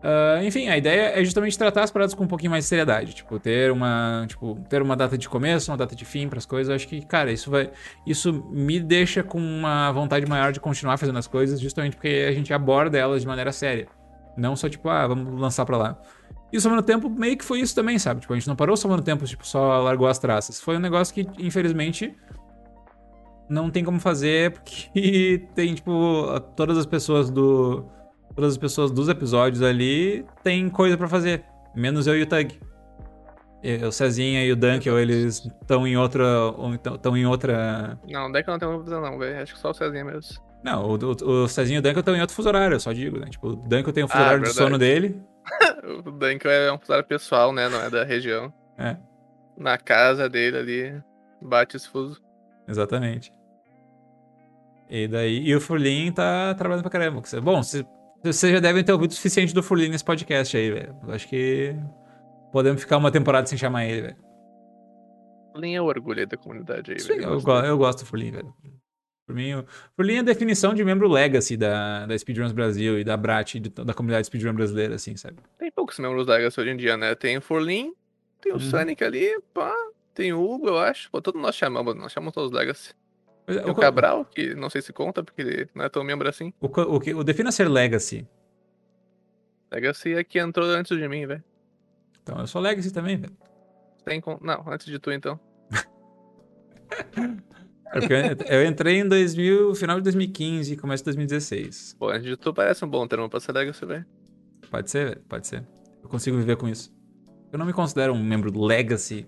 [0.02, 3.14] Uh, enfim, a ideia é justamente tratar as paradas com um pouquinho mais de seriedade.
[3.14, 6.46] Tipo, ter uma, tipo, ter uma data de começo, uma data de fim para as
[6.46, 6.68] coisas.
[6.68, 7.70] Eu acho que, cara, isso vai.
[8.04, 12.32] Isso me deixa com uma vontade maior de continuar fazendo as coisas, justamente porque a
[12.32, 13.86] gente aborda elas de maneira séria.
[14.36, 16.00] Não só, tipo, ah, vamos lançar pra lá.
[16.52, 18.20] E o no Tempo meio que foi isso também, sabe?
[18.20, 20.60] Tipo, a gente não parou no Tempo, tipo, só largou as traças.
[20.60, 22.14] Foi um negócio que, infelizmente,
[23.52, 27.84] não tem como fazer, porque tem, tipo, todas as pessoas do.
[28.34, 31.44] Todas as pessoas dos episódios ali tem coisa para fazer.
[31.74, 32.58] Menos eu e o Tug.
[33.86, 36.24] O Cezinha e o Dunkel, eles estão em outra.
[36.94, 37.98] estão em outra.
[38.08, 39.42] Não, o Dunkel não tem uma visão, não, velho.
[39.42, 40.42] Acho que só o Cezinha mesmo.
[40.64, 42.92] Não, o, o, o Cezinho e o Dunkel estão em outro fuso horário, eu só
[42.92, 43.26] digo, né?
[43.26, 45.22] Tipo, o Dunkel tem o fuso ah, horário de sono dele.
[46.06, 47.68] o Dunkel é um fuso horário pessoal, né?
[47.68, 48.52] Não é da região.
[48.78, 48.96] É.
[49.58, 51.02] Na casa dele ali,
[51.42, 52.18] bate esse fuso.
[52.66, 53.30] Exatamente.
[54.94, 57.22] E daí, e o Furlin tá trabalhando pra caramba.
[57.42, 60.94] Bom, vocês já devem ter ouvido o suficiente do Furlin nesse podcast aí, velho.
[61.08, 61.74] Acho que
[62.52, 64.16] podemos ficar uma temporada sem chamar ele, velho.
[65.50, 67.22] Furlin é o orgulho da comunidade aí, Sim, velho.
[67.22, 68.54] Eu, eu, eu gosto do Furlin, velho.
[69.26, 69.64] Por mim,
[69.98, 73.94] mim, é a definição de membro legacy da, da Speedruns Brasil e da Brat, da
[73.94, 75.38] comunidade speedrun brasileira, assim, sabe?
[75.58, 77.14] Tem poucos membros legacy hoje em dia, né?
[77.14, 77.94] Tem o Furlin,
[78.42, 78.60] tem o hum.
[78.60, 79.72] Sonic ali, pá,
[80.12, 81.10] tem o Hugo, eu acho.
[81.10, 82.92] Pô, todos nós chamamos, nós chamamos todos legacy.
[83.48, 86.52] O, o Cabral, que não sei se conta, porque ele não é tão membro assim.
[86.60, 88.26] O, o, o, o defina ser legacy.
[89.70, 91.42] Legacy é que entrou antes de mim, velho.
[92.22, 93.36] Então eu sou legacy também, velho.
[94.04, 95.38] Tem, não, antes de tu, então.
[97.94, 101.96] É eu entrei em 2000, final de 2015, começo de 2016.
[101.98, 104.06] Pô, antes de tu parece um bom termo pra ser legacy, velho.
[104.70, 105.66] Pode ser, pode ser.
[106.02, 106.90] Eu consigo viver com isso.
[107.52, 109.26] Eu não me considero um membro do Legacy.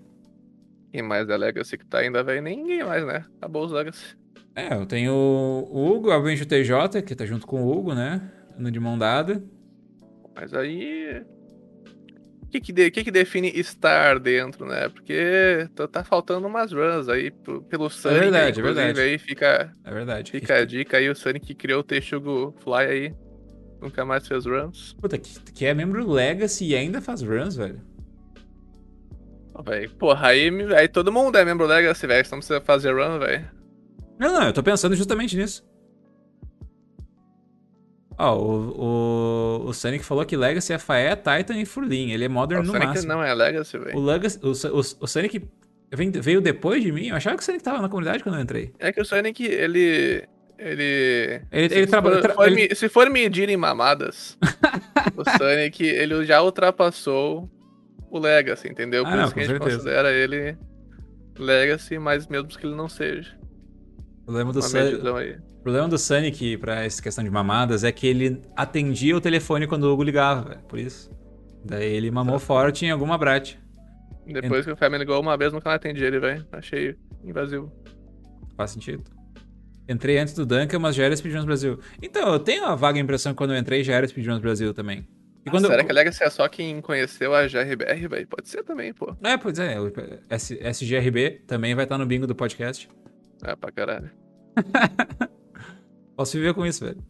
[0.95, 2.41] Quem mais é Legacy que tá ainda, velho?
[2.41, 3.25] Ninguém mais, né?
[3.35, 4.15] Acabou os Legacy.
[4.55, 8.31] É, eu tenho o Hugo, obviamente o TJ, que tá junto com o Hugo, né?
[8.57, 9.43] No de mão dada.
[10.33, 11.21] Mas aí
[12.49, 14.87] que, que, de, que, que define estar dentro, né?
[14.87, 17.29] Porque tá faltando umas runs aí
[17.69, 18.17] pelo Sonic.
[18.17, 19.01] É verdade, é verdade.
[19.01, 20.31] Aí fica, é verdade.
[20.31, 23.15] Fica a dica aí, o Sonic que criou o Texugo Fly aí.
[23.81, 24.93] Nunca mais fez runs.
[24.93, 27.81] Puta, que, que é membro Legacy e ainda faz runs, velho.
[29.63, 32.25] Véio, porra, aí, aí todo mundo é membro Legacy, velho.
[32.25, 33.45] Então precisa fazer run, velho.
[34.19, 35.63] Não, não, eu tô pensando justamente nisso.
[38.17, 42.11] Ó, oh, o, o, o Sonic falou que Legacy é Faé, Titan e Furlin.
[42.11, 43.13] Ele é Modern oh, no Sonic máximo.
[43.13, 43.97] não é Legacy, velho.
[43.97, 45.41] O, Legacy, o, o, o Sonic
[46.21, 47.07] veio depois de mim?
[47.07, 48.73] Eu achava que o Sonic tava na comunidade quando eu entrei.
[48.79, 50.23] É que o Sonic, ele...
[50.57, 51.41] Ele...
[51.51, 51.87] Ele, ele.
[51.87, 52.01] Tra
[52.47, 52.73] ele...
[52.73, 54.37] Se for medir em mamadas,
[55.17, 57.49] o Sonic, ele já ultrapassou
[58.17, 59.03] o Legacy, entendeu?
[59.03, 59.77] Por ah, isso não, que a gente certeza.
[59.77, 60.57] considera ele
[61.37, 63.37] Legacy, mas mesmo que ele não seja.
[64.21, 65.01] O problema do Sonic
[65.65, 69.85] problema do Sonic pra essa questão de mamadas é que ele atendia o telefone quando
[69.85, 71.09] o Hugo ligava, por isso.
[71.65, 73.57] Daí ele mamou forte em alguma brat.
[74.27, 74.65] Depois Ent...
[74.65, 76.45] que o Fé me ligou uma vez, nunca atendi ele, velho.
[76.51, 77.71] Achei invasivo.
[78.55, 79.03] Faz sentido.
[79.89, 81.79] Entrei antes do Duncan, mas já era Speedruns Brasil.
[81.99, 85.07] Então, eu tenho a vaga impressão que quando eu entrei já era Speedruns Brasil também.
[85.59, 88.27] Será que a Legacy é só quem conheceu a GRBR, velho?
[88.27, 89.15] Pode ser também, pô.
[89.23, 89.79] É, pois é.
[89.79, 89.91] O
[90.29, 92.89] SGRB também vai estar no bingo do podcast.
[93.43, 94.09] É, pra caralho.
[96.17, 97.05] Posso viver com isso, velho.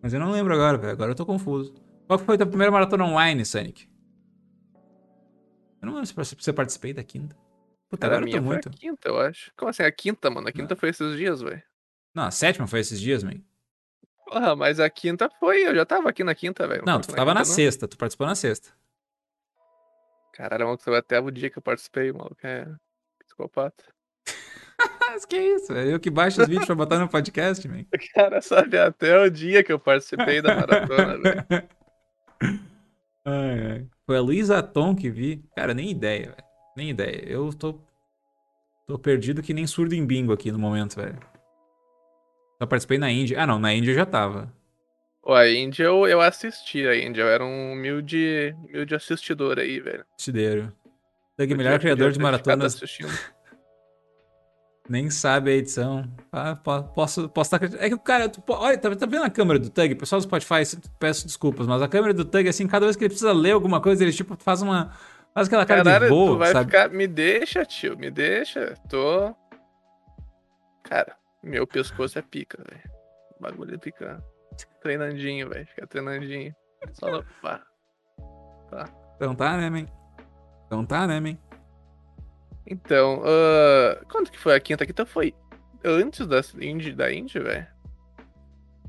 [0.00, 0.92] Mas eu não lembro agora, velho.
[0.92, 1.74] Agora eu tô confuso.
[2.06, 3.88] Qual foi a tua primeira maratona online, Sonic?
[5.82, 7.36] Eu não lembro se você participei da quinta.
[7.88, 8.68] Puta, agora eu tô muito.
[8.68, 9.50] a quinta, eu acho.
[9.56, 9.82] Como assim?
[9.82, 10.48] A quinta, mano?
[10.48, 10.78] A quinta não.
[10.78, 11.62] foi esses dias, velho.
[12.14, 13.40] Não, a sétima foi esses dias, man.
[14.26, 15.66] Porra, mas a quinta foi.
[15.66, 16.82] Eu já tava aqui na quinta, velho.
[16.84, 17.86] Não, não tu tava na, quinta, na sexta.
[17.86, 18.70] Tu participou na sexta.
[20.32, 22.36] Caralho, mano, até o dia que eu participei, maluco.
[22.42, 22.66] É
[23.24, 23.84] psicopata.
[25.00, 25.92] Mas que isso, velho?
[25.92, 27.82] Eu que baixo os vídeos pra botar no podcast, man.
[27.82, 31.68] O cara sabe até o dia que eu participei da maratona, velho.
[33.24, 33.86] Ai, ai.
[34.04, 35.44] Foi a Luísa Tom que vi.
[35.54, 36.44] Cara, nem ideia, velho.
[36.76, 37.24] Nem ideia.
[37.26, 37.80] Eu tô.
[38.86, 41.18] Tô perdido que nem surdo em bingo aqui no momento, velho.
[42.58, 43.40] Só participei na Índia.
[43.40, 44.52] Ah, não, na Índia eu já tava.
[45.22, 47.22] Pô, a Índia eu, eu assisti a Índia.
[47.22, 50.04] Eu era um humilde, humilde assistidor aí, velho.
[50.14, 50.72] Assistideiro.
[51.36, 52.80] Doug, melhor criador de maratonas.
[54.88, 56.08] Nem sabe a edição.
[56.30, 57.82] Ah, posso, posso estar.
[57.82, 59.96] É que, cara, tu, olha, tá, tá, vendo a câmera do Tug?
[59.96, 60.62] Pessoal do Spotify,
[60.98, 63.80] peço desculpas, mas a câmera do Tug, assim, cada vez que ele precisa ler alguma
[63.80, 64.92] coisa, ele, tipo, faz uma.
[65.34, 66.70] Faz aquela cara Caralho, de voo, tu vai sabe?
[66.70, 66.88] Ficar...
[66.88, 68.74] Me deixa, tio, me deixa.
[68.88, 69.34] Tô.
[70.84, 71.16] Cara,
[71.46, 72.90] meu pescoço é pica, velho.
[73.38, 74.22] O bagulho é pica.
[74.82, 75.66] Treinandinho, velho.
[75.66, 76.54] Fica treinandinho.
[76.92, 77.24] Só no...
[77.40, 77.62] Pá.
[78.70, 78.88] Tá.
[79.16, 79.86] Então tá, né, man?
[80.66, 81.38] Então tá, né, man?
[82.66, 84.82] Então, uh, quando que foi a quinta?
[84.82, 85.32] A quinta foi
[85.84, 87.66] antes da Indy, da Indy, velho?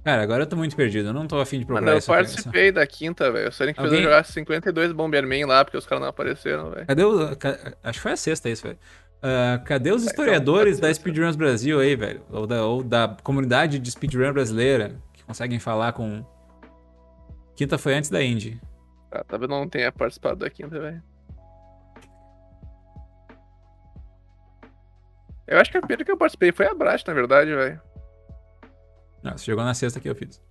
[0.03, 1.09] Cara, agora eu tô muito perdido.
[1.09, 3.49] Eu não tô afim de procurar Mano, eu participei da quinta, velho.
[3.49, 6.87] O Sonic fez eu jogar 52 Bomberman lá, porque os caras não apareceram, velho.
[6.87, 7.37] Cadê o.
[7.83, 8.79] Acho que foi a sexta isso, velho.
[9.21, 10.93] Ah, cadê os então, historiadores da.
[10.93, 12.23] Speedruns Brasil aí, velho?
[12.29, 16.25] Ou da, ou da comunidade de speedrun brasileira que conseguem falar com.
[17.55, 18.61] Quinta foi antes da Indy.
[19.11, 21.03] Ah, talvez não tenha participado da quinta, velho.
[25.47, 27.81] Eu acho que a primeira que eu participei foi a Brat, na verdade, velho.
[29.23, 30.41] Não, você jogou na sexta que eu fiz.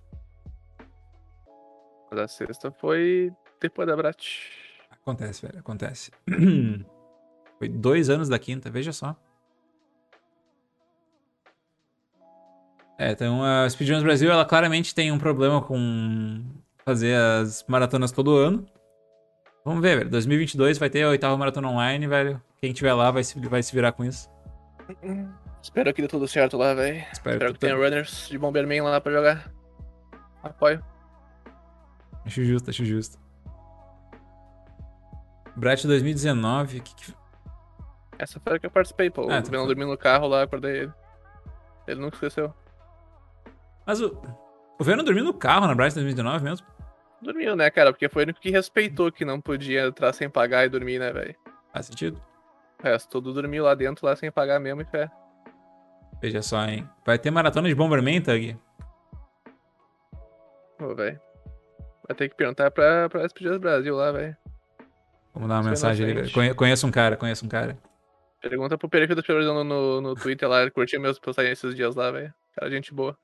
[2.09, 4.25] Mas a sexta foi depois da Brat.
[4.91, 6.11] Acontece, velho, acontece.
[7.57, 9.15] Foi dois anos da quinta, veja só.
[12.97, 16.43] É, então a Speedruns Brasil, ela claramente tem um problema com
[16.83, 18.65] fazer as maratonas todo ano.
[19.63, 20.09] Vamos ver, velho.
[20.09, 22.41] 2022 vai ter a oitava maratona online, velho.
[22.59, 24.29] Quem tiver lá vai se, vai se virar com isso.
[25.61, 27.05] Espero que dê tudo certo lá, velho.
[27.11, 29.51] Espero, Espero que que tenha runners de Bomberman lá pra jogar.
[30.41, 30.83] Apoio.
[32.25, 33.19] Acho justo, acho justo.
[35.55, 37.13] Brat 2019, que, que...
[38.19, 39.29] Essa foi a que eu participei, pô.
[39.31, 40.93] Ah, o Venom dormiu no carro lá, acordei ele.
[41.87, 42.53] Ele nunca esqueceu.
[43.85, 44.19] Mas o.
[44.79, 46.67] O Venom dormiu no carro na Brat 2019 mesmo?
[47.21, 47.91] Dormiu, né, cara?
[47.91, 51.11] Porque foi o único que respeitou que não podia entrar sem pagar e dormir, né,
[51.11, 51.35] velho?
[51.73, 52.21] Faz sentido.
[52.79, 55.09] O resto tudo dormiu lá dentro, lá sem pagar mesmo e fé.
[56.21, 56.87] Veja só, hein.
[57.05, 58.55] Vai ter maratona de Bomberman, Tug?
[60.79, 61.19] Ô, velho.
[62.07, 64.37] Vai ter que perguntar pra, pra SPGs Brasil lá, velho.
[65.33, 66.33] Vamos dar uma Isso é mensagem ali, velho.
[66.33, 67.77] Conhe- Conheço um cara, conheço um cara.
[68.41, 71.75] Pergunta pro perfil do Supervisão no, no, no Twitter lá, ele curtiu meus postagens esses
[71.75, 72.33] dias lá, velho.
[72.55, 73.17] Cara, gente boa.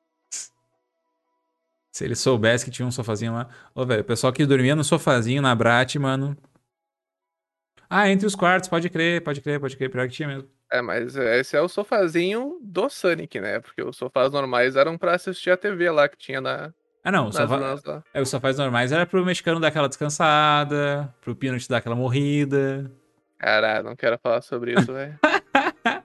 [1.92, 3.48] Se ele soubesse que tinha um sofazinho lá.
[3.76, 6.36] Ô, velho, o pessoal que dormia no sofazinho na Brat, mano.
[7.88, 9.92] Ah, entre os quartos, pode crer, pode crer, pode crer.
[9.92, 10.50] Pior que tinha mesmo.
[10.72, 13.60] É, mas esse é o sofazinho do Sonic, né?
[13.60, 17.28] Porque os sofás normais eram pra assistir a TV lá que tinha na, Ah, não,
[17.28, 21.78] o sofá, é, os sofás normais era pro mexicano dar aquela descansada, pro Peanut dar
[21.78, 22.92] aquela morrida.
[23.44, 25.20] Caralho, não quero falar sobre isso, velho.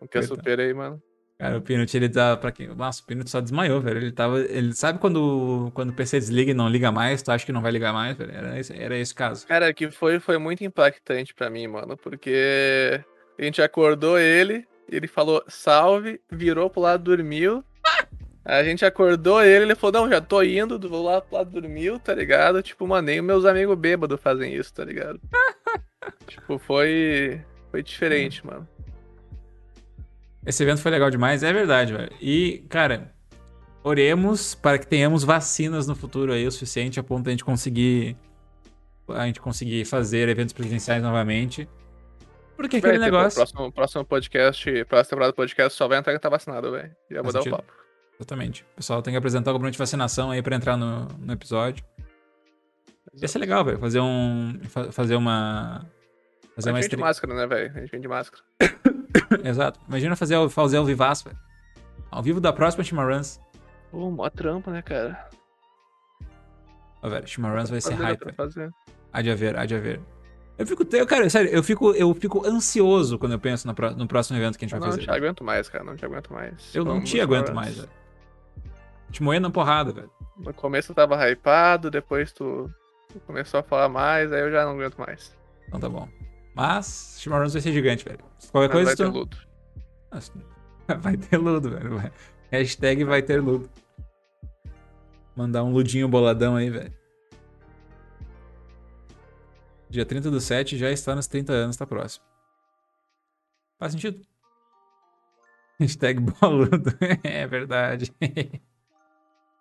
[0.00, 0.26] Nunca Coitado.
[0.26, 1.00] superei, mano.
[1.38, 2.66] Cara, o Peanut, ele dá pra quem.
[2.74, 3.98] Nossa, o Peanut só desmaiou, velho.
[3.98, 4.40] Ele tava.
[4.40, 7.62] Ele sabe quando, quando o PC desliga e não liga mais, tu acha que não
[7.62, 8.32] vai ligar mais, velho?
[8.32, 9.46] Era esse, era esse caso.
[9.46, 13.00] Cara, que foi, foi muito impactante pra mim, mano, porque
[13.38, 17.64] a gente acordou ele, ele falou salve, virou pro lado, dormiu.
[18.44, 22.00] A gente acordou ele, ele falou, não, já tô indo, vou lá pro lado, dormiu,
[22.00, 22.60] tá ligado?
[22.60, 25.20] Tipo, mano, nem os meus amigos bêbados fazem isso, tá ligado?
[26.26, 27.40] tipo, foi.
[27.70, 28.68] Foi diferente, mano.
[30.44, 32.12] Esse evento foi legal demais, é verdade, velho.
[32.20, 33.14] E, cara,
[33.82, 37.44] oremos para que tenhamos vacinas no futuro aí o suficiente a ponto de a gente
[37.44, 38.16] conseguir.
[39.08, 41.68] A gente conseguir fazer eventos presenciais novamente.
[42.56, 43.36] Porque aquele negócio.
[43.36, 46.94] próximo, próximo podcast, próxima temporada do podcast só vai entrar quem tá vacinado, velho.
[47.10, 47.72] Já vou Faz dar o papo.
[48.18, 48.62] Exatamente.
[48.72, 51.84] O pessoal tem que apresentar o comprovante de vacinação aí pra entrar no, no episódio.
[53.14, 53.78] Ia ser legal, velho.
[53.78, 54.58] Fazer um.
[54.64, 55.86] fa- Fazer uma.
[56.54, 57.00] Fazer a uma gente vende stream.
[57.00, 57.72] máscara, né, velho?
[57.76, 58.42] A gente vende máscara.
[59.44, 59.80] Exato.
[59.88, 61.38] Imagina fazer, fazer ao vivaço, velho.
[62.10, 63.40] Ao vivo da próxima Chimaruns.
[63.90, 65.28] Pô, mó trampa, né, cara?
[67.02, 68.22] Ó, velho, Chimaruns vai ser hype.
[69.12, 70.00] Há de haver, há de haver.
[70.58, 70.84] Eu fico.
[70.94, 74.58] Eu, cara, sério, eu fico, eu fico ansioso quando eu penso no, no próximo evento
[74.58, 75.06] que a gente Eu vai não fazer.
[75.06, 75.82] te aguento mais, cara.
[75.84, 76.74] Não te aguento mais.
[76.74, 77.88] Eu não Vamos te aguento mais, velho.
[79.10, 80.10] Te moendo na porrada, velho.
[80.38, 82.70] No começo eu tava hypado, depois tu
[83.20, 85.36] começou a falar mais, aí eu já não aguento mais.
[85.66, 86.08] Então tá bom.
[86.54, 88.18] Mas, Chimaruns vai ser gigante, velho.
[88.50, 89.18] Qualquer Mas coisa, vai ter tu...
[89.18, 89.48] luto.
[90.10, 90.32] Nossa,
[91.00, 92.12] Vai ter ludo, velho.
[92.50, 93.70] Hashtag vai ter ludo.
[95.34, 96.92] Mandar um ludinho boladão aí, velho.
[99.88, 102.24] Dia 30 do 7 já está nos 30 anos, tá próximo.
[103.78, 104.20] Faz sentido?
[105.78, 106.90] Hashtag boludo.
[107.24, 108.12] é verdade.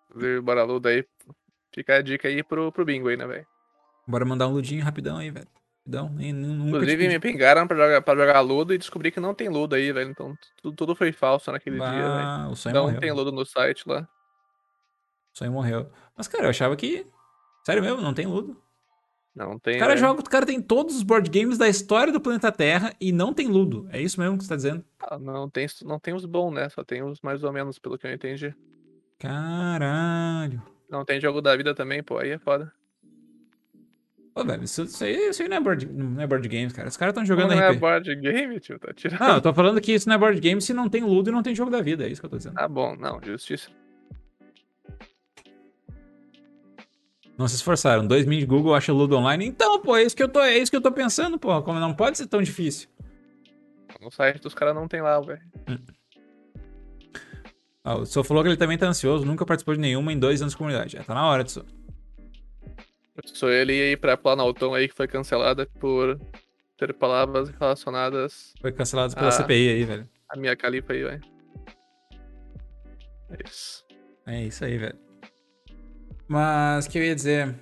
[0.10, 1.06] Inclusive, Bora ludo aí.
[1.74, 3.46] Fica a dica aí pro, pro bingo aí, né, velho?
[4.08, 5.48] Bora mandar um ludinho rapidão aí, velho.
[5.80, 6.10] Rapidão.
[6.14, 9.50] Nem, nunca Inclusive, me pingaram pra jogar, pra jogar ludo e descobri que não tem
[9.50, 10.10] ludo aí, velho.
[10.12, 12.02] Então tudo, tudo foi falso naquele dia, velho.
[12.04, 13.00] Bah, o sonho Não morreu.
[13.00, 14.08] tem ludo no site lá.
[15.34, 15.90] O sonho morreu.
[16.16, 17.08] Mas, cara, eu achava que.
[17.66, 18.62] Sério mesmo, não tem ludo.
[19.34, 19.78] Não tem.
[19.78, 22.94] O cara joga, o cara tem todos os board games da história do planeta Terra
[23.00, 23.88] e não tem ludo.
[23.90, 24.84] É isso mesmo que você tá dizendo?
[25.00, 26.68] Ah, Não tem, não tem os bons, né?
[26.70, 28.54] Só tem os mais ou menos, pelo que eu entendi.
[29.18, 30.62] Caralho.
[30.92, 32.18] Não tem jogo da vida também, pô.
[32.18, 32.72] Aí é foda.
[34.34, 36.88] Pô, velho, isso, isso aí, isso aí não, é board, não é board games, cara.
[36.88, 37.80] Os caras estão jogando Como não é RP.
[37.80, 38.80] board game, tio?
[38.80, 39.20] Tá tirando.
[39.20, 41.34] Não, eu tô falando que isso não é board game se não tem ludo e
[41.34, 42.06] não tem jogo da vida.
[42.06, 42.56] É isso que eu tô dizendo.
[42.58, 42.96] Ah, bom.
[42.96, 43.70] Não, justiça.
[47.38, 48.06] Não se esforçaram.
[48.06, 49.46] Dois min de Google acha ludo online.
[49.46, 51.62] Então, pô, é isso que eu tô, é isso que eu tô pensando, pô.
[51.64, 52.88] Como não pode ser tão difícil.
[54.00, 55.42] No site dos caras não tem lá, velho.
[57.84, 60.42] Ah, o Tso falou que ele também tá ansioso, nunca participou de nenhuma em dois
[60.42, 60.94] anos de comunidade.
[60.98, 61.66] Já tá na hora, Tso.
[63.26, 66.20] Sou ele aí pra Planaltão aí que foi cancelada por
[66.78, 69.32] ter palavras relacionadas Foi cancelado pela Ah.
[69.32, 70.10] CPI aí, velho.
[70.30, 71.22] à minha califa aí, velho.
[73.30, 73.86] É isso.
[74.26, 74.98] É isso aí, velho.
[76.28, 77.54] Mas, o que eu ia dizer?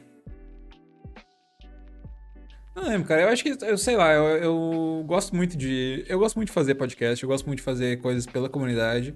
[2.76, 3.24] Não lembro, cara.
[3.24, 6.06] Eu acho que, eu sei lá, eu, eu gosto muito de.
[6.08, 9.14] Eu gosto muito de fazer podcast, eu gosto muito de fazer coisas pela comunidade.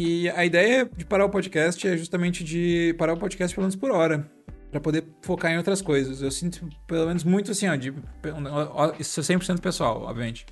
[0.00, 3.74] E a ideia de parar o podcast é justamente de parar o podcast pelo menos
[3.74, 4.30] por hora.
[4.70, 6.22] Pra poder focar em outras coisas.
[6.22, 7.74] Eu sinto, pelo menos, muito assim, ó.
[7.74, 7.92] De,
[9.00, 10.46] isso é 100% pessoal, obviamente.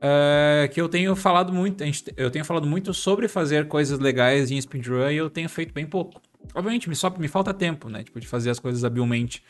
[0.00, 1.84] É, que eu tenho falado muito.
[1.84, 5.74] gente- Eu tenho falado muito sobre fazer coisas legais em speedrun e eu tenho feito
[5.74, 6.20] bem pouco.
[6.54, 8.02] Obviamente, me, só, me falta tempo, né?
[8.04, 9.42] Tipo, de fazer as coisas habilmente.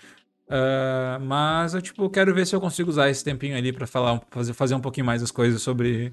[0.48, 4.20] Ah, mas eu, tipo, quero ver se eu consigo usar esse tempinho ali pra falar,
[4.30, 6.12] fazer, fazer um pouquinho mais as coisas sobre.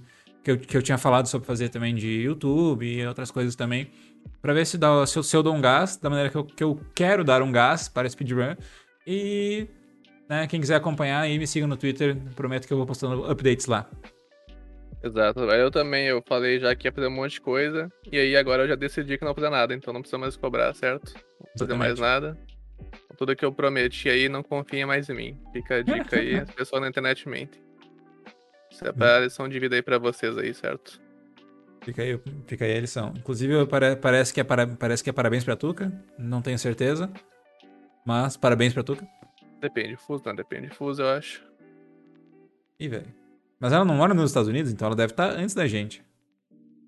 [0.50, 3.92] Que eu, que eu tinha falado sobre fazer também de YouTube e outras coisas também.
[4.42, 6.44] Pra ver se, dá, se, eu, se eu dou um gás, da maneira que eu,
[6.44, 8.56] que eu quero dar um gás para speedrun.
[9.06, 9.68] E.
[10.28, 12.18] Né, quem quiser acompanhar aí, me siga no Twitter.
[12.36, 13.88] Prometo que eu vou postando updates lá.
[15.04, 15.42] Exato.
[15.42, 17.88] Eu também, eu falei já que ia fazer um monte de coisa.
[18.12, 20.36] E aí agora eu já decidi que não vou fazer nada, então não precisa mais
[20.36, 21.14] cobrar, certo?
[21.14, 22.36] Não vou fazer mais nada.
[23.20, 25.42] Tudo que eu prometi aí, não confiem mais em mim.
[25.54, 27.69] Fica a dica aí, as pessoas na internet mentem.
[28.72, 31.02] Isso é pra lição de vida aí pra vocês aí, certo?
[31.82, 33.14] Fica aí, fica aí a lição.
[33.18, 35.92] Inclusive, pare- parece, que é para, parece que é parabéns pra Tuca.
[36.18, 37.10] Não tenho certeza.
[38.06, 39.08] Mas parabéns pra Tuca.
[39.60, 41.44] Depende, fuso, não, depende, fuso, eu acho.
[42.80, 43.14] Ih, velho.
[43.60, 46.04] Mas ela não mora nos Estados Unidos, então ela deve estar antes da gente.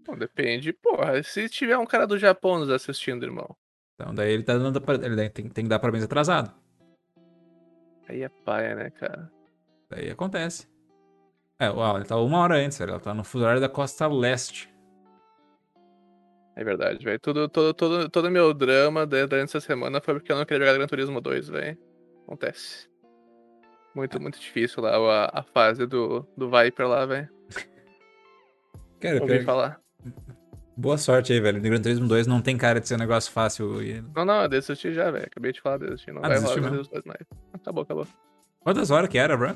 [0.05, 1.21] Bom, depende, porra.
[1.23, 3.55] Se tiver um cara do Japão nos assistindo, irmão.
[3.95, 4.81] Então daí ele tá dando.
[5.05, 6.53] Ele tem, tem que dar parabéns atrasado.
[8.07, 9.29] Aí é paia, né, cara?
[9.89, 10.67] Daí acontece.
[11.61, 12.91] É, uau, ele tá uma hora antes, velho.
[12.91, 14.67] Ela tá no fuso horário da costa leste.
[16.55, 17.19] É verdade, velho.
[17.19, 20.77] Tudo, todo, todo, todo meu drama durante essa semana foi porque eu não queria jogar
[20.77, 21.77] Gran Turismo 2, velho.
[22.25, 22.89] Acontece.
[23.93, 27.29] Muito, muito difícil lá a, a fase do, do Viper lá, velho.
[28.99, 29.79] Cara, Ouvi pior- falar.
[30.75, 31.57] boa sorte aí, velho.
[31.57, 33.81] No Gran Turismo 2 não tem cara de ser um negócio fácil.
[33.83, 34.01] E...
[34.15, 35.25] Não, não, eu desisti já, velho.
[35.25, 36.11] Acabei de falar, desisti.
[36.11, 36.69] Não Ah, vai rolar Gran?
[36.71, 37.21] Turismo 2 mais.
[37.53, 38.07] Acabou, acabou.
[38.61, 39.55] Quantas horas que era, bro?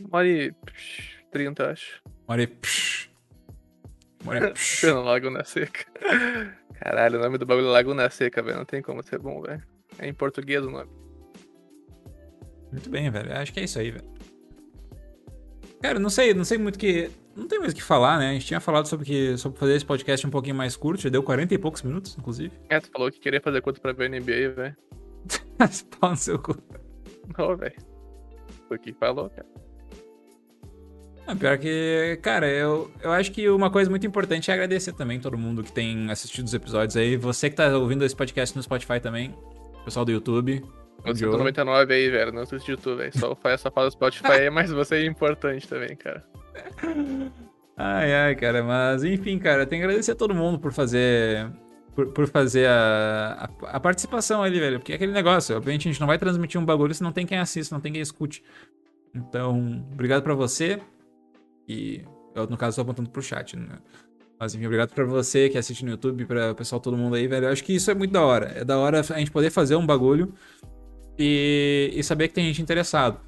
[0.00, 2.02] Uma hora e psh, 30, acho.
[2.04, 2.46] Uma hora e.
[2.46, 3.10] Psh.
[4.22, 4.52] Uma hora e.
[4.54, 4.80] Psh.
[4.80, 5.84] Pelo Laguna Seca.
[6.80, 8.58] Caralho, o nome do bagulho é Laguna Seca, velho.
[8.58, 9.62] Não tem como ser bom, velho.
[9.98, 10.90] É em português o nome.
[12.72, 13.32] Muito bem, velho.
[13.32, 14.14] Acho que é isso aí, velho.
[15.80, 17.10] Cara, não sei, não sei muito que.
[17.36, 18.30] Não tem mais o que falar, né?
[18.30, 21.10] A gente tinha falado sobre, que, sobre fazer esse podcast um pouquinho mais curto, já
[21.10, 22.56] deu 40 e poucos minutos, inclusive.
[22.70, 24.76] É, tu falou que queria fazer conta pra ver NBA, velho.
[26.00, 26.56] Pau no seu cu.
[27.36, 27.76] Não, velho.
[28.66, 29.46] Foi o que falou, cara.
[31.26, 35.18] Ah, pior que, cara, eu, eu acho que uma coisa muito importante é agradecer também
[35.18, 37.16] todo mundo que tem assistido os episódios aí.
[37.16, 39.34] Você que tá ouvindo esse podcast no Spotify também.
[39.84, 40.62] Pessoal do YouTube.
[41.12, 41.32] Diogo.
[41.32, 42.32] tô 99 aí, velho.
[42.32, 43.16] Não assisti de tu, velho.
[43.18, 46.24] Só faz essa fala do Spotify aí, mas você é importante também, cara.
[47.76, 51.50] Ai, ai, cara, mas enfim, cara, tem que agradecer a todo mundo por fazer.
[51.94, 54.78] Por, por fazer a, a, a participação ali, velho.
[54.78, 57.26] Porque é aquele negócio, obviamente a gente não vai transmitir um bagulho se não tem
[57.26, 58.42] quem assista, não tem quem escute.
[59.14, 60.80] Então, obrigado pra você.
[61.68, 62.04] E
[62.34, 63.78] eu, no caso, tô apontando pro chat, né?
[64.38, 67.26] Mas enfim, obrigado pra você que assiste no YouTube, pra o pessoal, todo mundo aí,
[67.26, 67.46] velho.
[67.46, 68.52] Eu acho que isso é muito da hora.
[68.56, 70.34] É da hora a gente poder fazer um bagulho
[71.18, 73.20] e, e saber que tem gente interessado.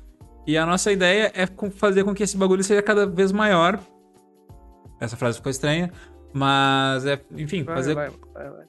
[0.47, 3.81] E a nossa ideia é fazer com que esse bagulho seja cada vez maior.
[5.01, 5.93] Essa frase ficou estranha,
[6.33, 8.67] mas é, enfim, Vai, fazer, vai, vai, vai.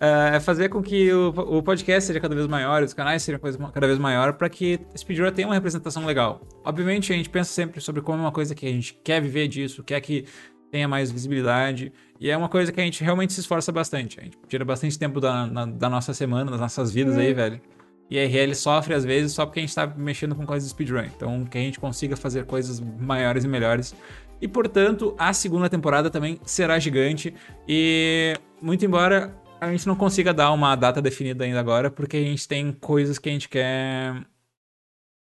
[0.00, 3.40] É, é fazer com que o, o podcast seja cada vez maior, os canais sejam
[3.72, 6.40] cada vez maior, para que Speedrun tenha uma representação legal.
[6.64, 9.46] Obviamente, a gente pensa sempre sobre como é uma coisa que a gente quer viver
[9.48, 10.24] disso, quer que
[10.70, 14.20] tenha mais visibilidade, e é uma coisa que a gente realmente se esforça bastante.
[14.20, 17.60] A gente tira bastante tempo da, na- da nossa semana, das nossas vidas aí, velho.
[18.08, 20.72] E a RL sofre às vezes só porque a gente tá mexendo com coisas de
[20.74, 21.04] speedrun.
[21.04, 23.94] Então, que a gente consiga fazer coisas maiores e melhores.
[24.40, 27.32] E, portanto, a segunda temporada também será gigante.
[27.68, 32.22] E, muito embora a gente não consiga dar uma data definida ainda agora, porque a
[32.22, 34.24] gente tem coisas que a gente quer,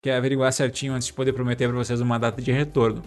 [0.01, 3.01] quer averiguar certinho antes de poder prometer pra vocês uma data de retorno.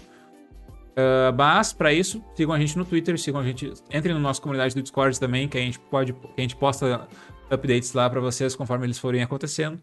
[0.99, 3.71] Uh, mas, pra isso, sigam a gente no Twitter, sigam a gente.
[3.93, 6.15] Entrem na nossa comunidade do Discord também, que a gente pode.
[6.37, 7.07] A gente posta
[7.51, 9.79] updates lá pra vocês conforme eles forem acontecendo.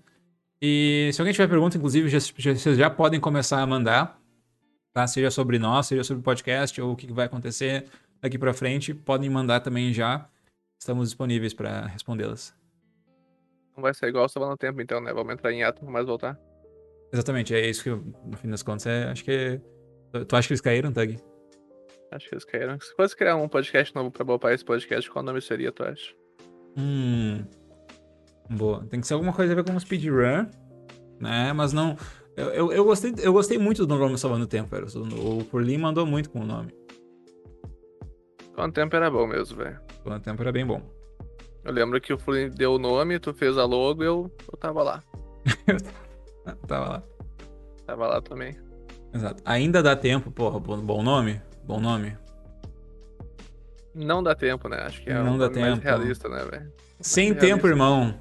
[0.59, 4.19] E se alguém tiver pergunta, inclusive, já- já- vocês já podem começar a mandar.
[4.91, 5.05] Tá?
[5.05, 7.85] Seja sobre nós, seja sobre o podcast, ou o que vai acontecer
[8.21, 8.93] daqui pra frente.
[8.93, 10.27] Podem mandar também já.
[10.83, 12.53] Estamos disponíveis pra respondê-las.
[13.73, 15.13] Não vai ser igual só no tempo, então, né?
[15.13, 16.37] Vamos entrar em ato, não mais voltar.
[17.13, 19.61] Exatamente, é isso que, eu, no fim das contas, é, acho que.
[20.11, 21.17] Tu, tu acha que eles caíram, Tug?
[22.11, 22.77] Acho que eles querem.
[22.81, 26.13] Se fosse criar um podcast novo pra bopar esse podcast, qual nome seria, tu acha?
[26.77, 27.45] Hum.
[28.49, 28.85] Boa.
[28.87, 30.47] Tem que ser alguma coisa a ver com speedrun,
[31.17, 31.53] né?
[31.53, 31.95] Mas não.
[32.35, 34.87] Eu, eu, eu gostei, eu gostei muito do nome Salvando o Tempo, velho.
[35.17, 36.73] O Furlim mandou muito com o nome.
[38.53, 39.79] Quanto tempo era bom mesmo, velho.
[40.03, 40.81] Quanto tempo era bem bom.
[41.63, 44.57] Eu lembro que o Furlim deu o nome, tu fez a logo e eu, eu
[44.57, 45.03] tava lá.
[46.67, 47.03] Tava lá.
[47.85, 48.57] Tava lá também.
[49.13, 49.41] Exato.
[49.45, 50.59] Ainda dá tempo, porra.
[50.59, 51.41] Bom, nome?
[51.63, 52.17] Bom nome.
[53.95, 54.77] Não dá tempo, né?
[54.81, 55.83] Acho que é Não um dá nome mais tempo.
[55.85, 56.73] realista, né, velho?
[56.99, 57.47] Sem realista.
[57.47, 58.19] tempo, irmão.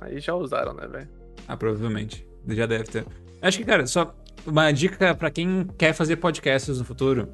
[0.00, 1.08] Aí já usaram, né, velho?
[1.48, 2.26] Ah, provavelmente.
[2.48, 3.06] Já deve ter.
[3.40, 7.28] Acho que, cara, só uma dica pra quem quer fazer podcasts no futuro.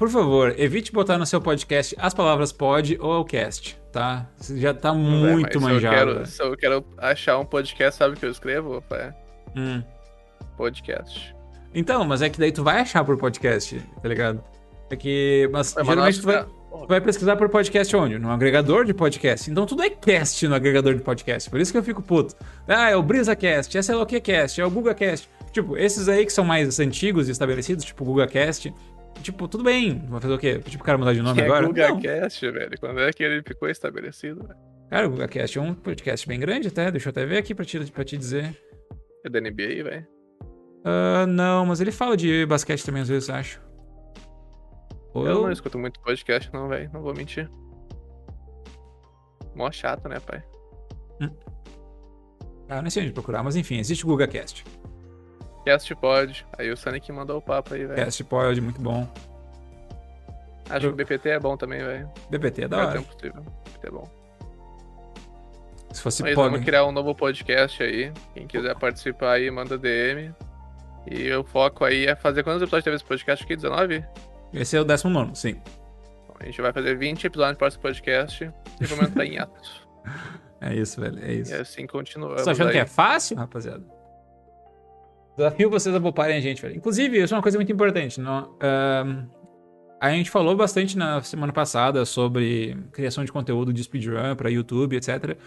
[0.00, 4.26] Por favor, evite botar no seu podcast as palavras pod ou cast, tá?
[4.38, 5.94] Você já tá muito mas se eu manjado.
[6.14, 8.82] quero- Se eu quero achar um podcast, sabe o que eu escrevo?
[8.92, 9.12] É
[9.54, 9.82] Hum.
[10.56, 11.36] podcast.
[11.74, 14.42] Então, mas é que daí tu vai achar por podcast, tá ligado?
[14.90, 15.48] É que.
[15.52, 18.18] Mas mas geralmente tu vai, tu vai pesquisar por podcast onde?
[18.18, 19.50] No agregador de podcast.
[19.50, 21.48] Então tudo é cast no agregador de podcast.
[21.50, 22.34] Por isso que eu fico puto.
[22.66, 25.28] Ah, é o BrisaCast, é sei lá o que cast, é o GugaCast.
[25.52, 28.72] Tipo, esses aí que são mais antigos e estabelecidos, tipo o GugaCast.
[29.22, 29.98] Tipo, tudo bem.
[30.08, 30.58] Vai fazer o quê?
[30.60, 31.62] Tipo, o cara mudar de nome que é agora?
[31.62, 31.68] Não.
[31.68, 32.80] GugaCast, velho.
[32.80, 34.46] Quando é que ele ficou estabelecido?
[34.46, 34.58] velho?
[34.88, 36.90] Cara, o GugaCast é um podcast bem grande até.
[36.90, 38.56] Deixa eu até ver aqui pra te, pra te dizer.
[39.24, 40.06] É da NBA, velho.
[40.84, 43.60] Ah, não, mas ele fala de basquete também às vezes, acho.
[45.12, 46.90] Ou Eu não escuto muito podcast, não, velho.
[46.92, 47.50] Não vou mentir.
[49.54, 50.42] Mó chato, né, pai?
[52.68, 54.64] Ah, não sei onde procurar, mas enfim, existe o GugaCast.
[55.64, 56.46] Cast pode.
[56.58, 57.96] Aí o Sonic mandou o papo aí, velho.
[58.04, 59.06] Cast pode, muito bom.
[60.68, 62.08] Acho que o BPT é bom também, velho.
[62.30, 63.02] BPT é da Faz hora.
[63.02, 63.42] possível.
[63.64, 64.08] BPT é bom.
[65.92, 68.12] Se fosse Mas vamos criar um novo podcast aí.
[68.34, 70.32] Quem quiser participar aí, manda DM.
[71.10, 73.56] E o foco aí é fazer quantos episódios teve esse podcast aqui?
[73.56, 74.04] 19?
[74.52, 75.54] Esse é o 19, sim.
[76.28, 78.44] Bom, a gente vai fazer 20 episódios para esse podcast
[78.80, 79.86] e vamos entrar em atos.
[80.60, 81.18] É isso, velho.
[81.24, 81.52] É isso.
[81.52, 82.36] E assim continuamos.
[82.42, 82.74] Vocês estão achando aí.
[82.74, 83.82] que é fácil, rapaziada?
[85.40, 86.76] Desafio vocês a pouparem a gente, velho.
[86.76, 88.20] Inclusive, isso é uma coisa muito importante.
[88.20, 89.24] Não, ahn,
[89.98, 94.96] a gente falou bastante na semana passada sobre criação de conteúdo de speedrun para YouTube,
[94.96, 95.38] etc.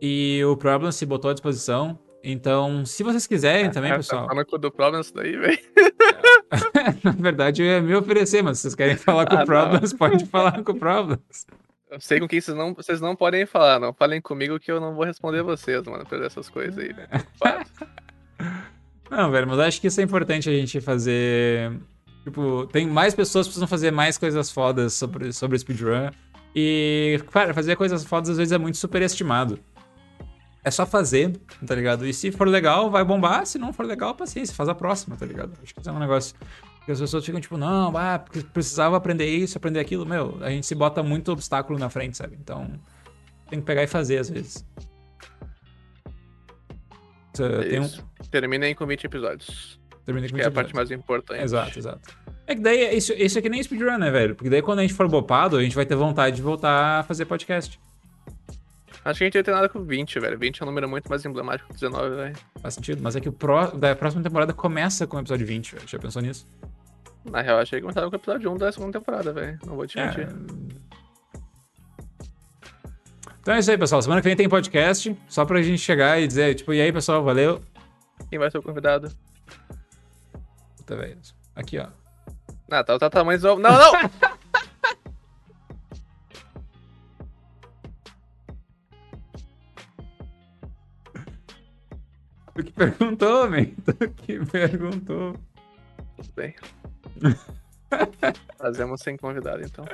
[0.00, 1.98] E o Problem se botou à disposição.
[2.24, 4.22] Então, se vocês quiserem também, Ah, pessoal.
[4.22, 5.58] Tá falando com o do problema isso daí, velho.
[7.04, 9.92] Na verdade, eu ia me oferecer, mas se vocês querem falar com Ah, o Problems,
[9.92, 11.46] pode falar com o Problems.
[11.90, 13.92] Eu sei com quem vocês não, vocês não podem falar, não.
[13.92, 17.08] Falem comigo que eu não vou responder vocês, mano, por essas coisas aí, velho.
[19.10, 21.72] Não, velho, mas acho que isso é importante a gente fazer.
[22.24, 26.10] Tipo, tem mais pessoas que precisam fazer mais coisas fodas sobre, sobre speedrun.
[26.54, 29.58] E, cara, fazer coisas fodas às vezes é muito superestimado.
[30.62, 32.06] É só fazer, tá ligado?
[32.06, 33.46] E se for legal, vai bombar.
[33.46, 35.52] Se não for legal, paciência, faz a próxima, tá ligado?
[35.62, 36.34] Acho que isso é um negócio
[36.84, 40.04] que as pessoas ficam tipo, não, ah, porque precisava aprender isso, aprender aquilo.
[40.04, 42.36] Meu, a gente se bota muito obstáculo na frente, sabe?
[42.40, 42.68] Então,
[43.48, 44.64] tem que pegar e fazer às vezes.
[47.38, 48.04] Tem um, Isso.
[48.30, 49.80] Terminem com 20 episódios.
[50.04, 51.42] terminei com Que é a 20 parte mais importante.
[51.42, 52.00] Exato, exato.
[52.46, 54.34] É que daí, isso, isso é que nem speedrun, né, velho?
[54.34, 57.02] Porque daí quando a gente for bopado, a gente vai ter vontade de voltar a
[57.02, 57.78] fazer podcast.
[59.04, 60.38] Acho que a gente ia ter nada com 20, velho.
[60.38, 62.36] 20 é um número muito mais emblemático que 19, velho.
[62.60, 63.02] Faz sentido.
[63.02, 65.88] Mas é que o pró, da próxima temporada começa com o episódio 20, velho.
[65.88, 66.48] Já pensou nisso?
[67.30, 69.58] Na real, achei que começava com o episódio 1 da segunda temporada, velho.
[69.66, 70.28] Não vou te É.
[73.48, 74.02] Então é isso aí, pessoal.
[74.02, 75.16] Semana que vem tem podcast.
[75.26, 77.62] Só pra gente chegar e dizer, tipo, e aí, pessoal, valeu.
[78.28, 79.10] Quem vai ser o convidado?
[80.76, 81.16] Puta, velho.
[81.56, 81.86] Aqui, ó.
[82.70, 83.56] Ah, tá, tá tamanho do...
[83.56, 83.92] Não, não!
[92.54, 93.64] Tu que perguntou, man.
[93.86, 95.32] Tu que perguntou.
[96.18, 96.54] Tudo bem.
[98.60, 99.86] Fazemos sem convidado, então.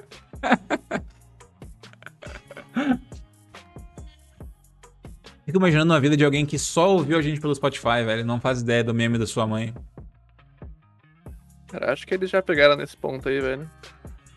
[5.55, 8.27] Fico imaginando a vida de alguém que só ouviu a gente pelo Spotify, velho.
[8.27, 9.73] Não faz ideia do meme da sua mãe.
[11.69, 13.71] Cara, acho que eles já pegaram nesse ponto aí, velho.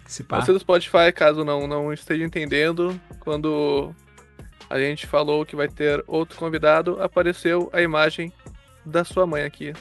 [0.05, 0.39] Se pá.
[0.39, 3.95] Você do Spotify, caso não, não esteja entendendo, quando
[4.70, 8.32] a gente falou que vai ter outro convidado, apareceu a imagem
[8.86, 9.74] da sua mãe aqui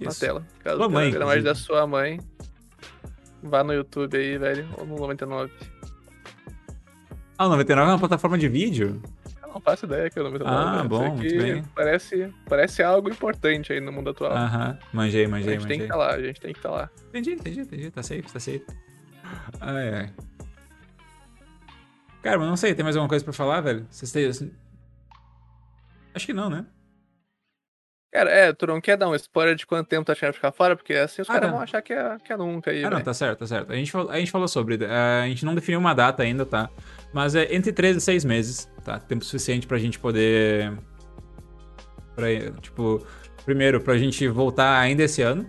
[0.00, 0.18] na Isso.
[0.18, 0.44] tela.
[0.64, 2.18] Caso Sua mãe, a imagem da sua mãe,
[3.40, 5.48] vá no YouTube aí, velho, ou no 99.
[7.38, 9.00] Ah, o 99 é uma plataforma de vídeo?
[9.52, 10.56] Não faço ideia que é o 99.
[10.56, 10.88] Ah, velho.
[10.88, 11.62] bom, muito bem.
[11.74, 14.32] Parece, parece algo importante aí no mundo atual.
[14.32, 15.76] Aham, manjei, a manjei, gente tem manjei.
[15.78, 16.90] que estar lá, a gente tem que estar lá.
[17.08, 17.90] Entendi, entendi, entendi.
[17.90, 18.64] Tá safe, tá safe.
[19.60, 20.12] Ai, ai.
[22.22, 23.86] Cara, mas não sei, tem mais alguma coisa pra falar, velho?
[23.90, 24.50] Vocês têm.
[26.14, 26.64] Acho que não, né?
[28.12, 30.76] Cara, é, tu não quer dar um spoiler de quanto tempo tá achando ficar fora,
[30.76, 31.52] porque assim os Ah, caras tá.
[31.54, 33.04] vão achar que é, que é nunca aí, Ah, não, velho.
[33.06, 33.72] tá certo, tá certo.
[33.72, 34.84] A gente, falou- a gente falou sobre.
[34.84, 36.68] eh, a gente não definiu uma data ainda, tá?
[37.12, 38.98] Mas é entre 3 e 6 meses, tá?
[38.98, 40.72] Tempo suficiente pra gente poder.
[42.14, 42.26] Pra,
[42.60, 43.04] tipo,
[43.44, 45.46] primeiro, pra gente voltar ainda esse ano,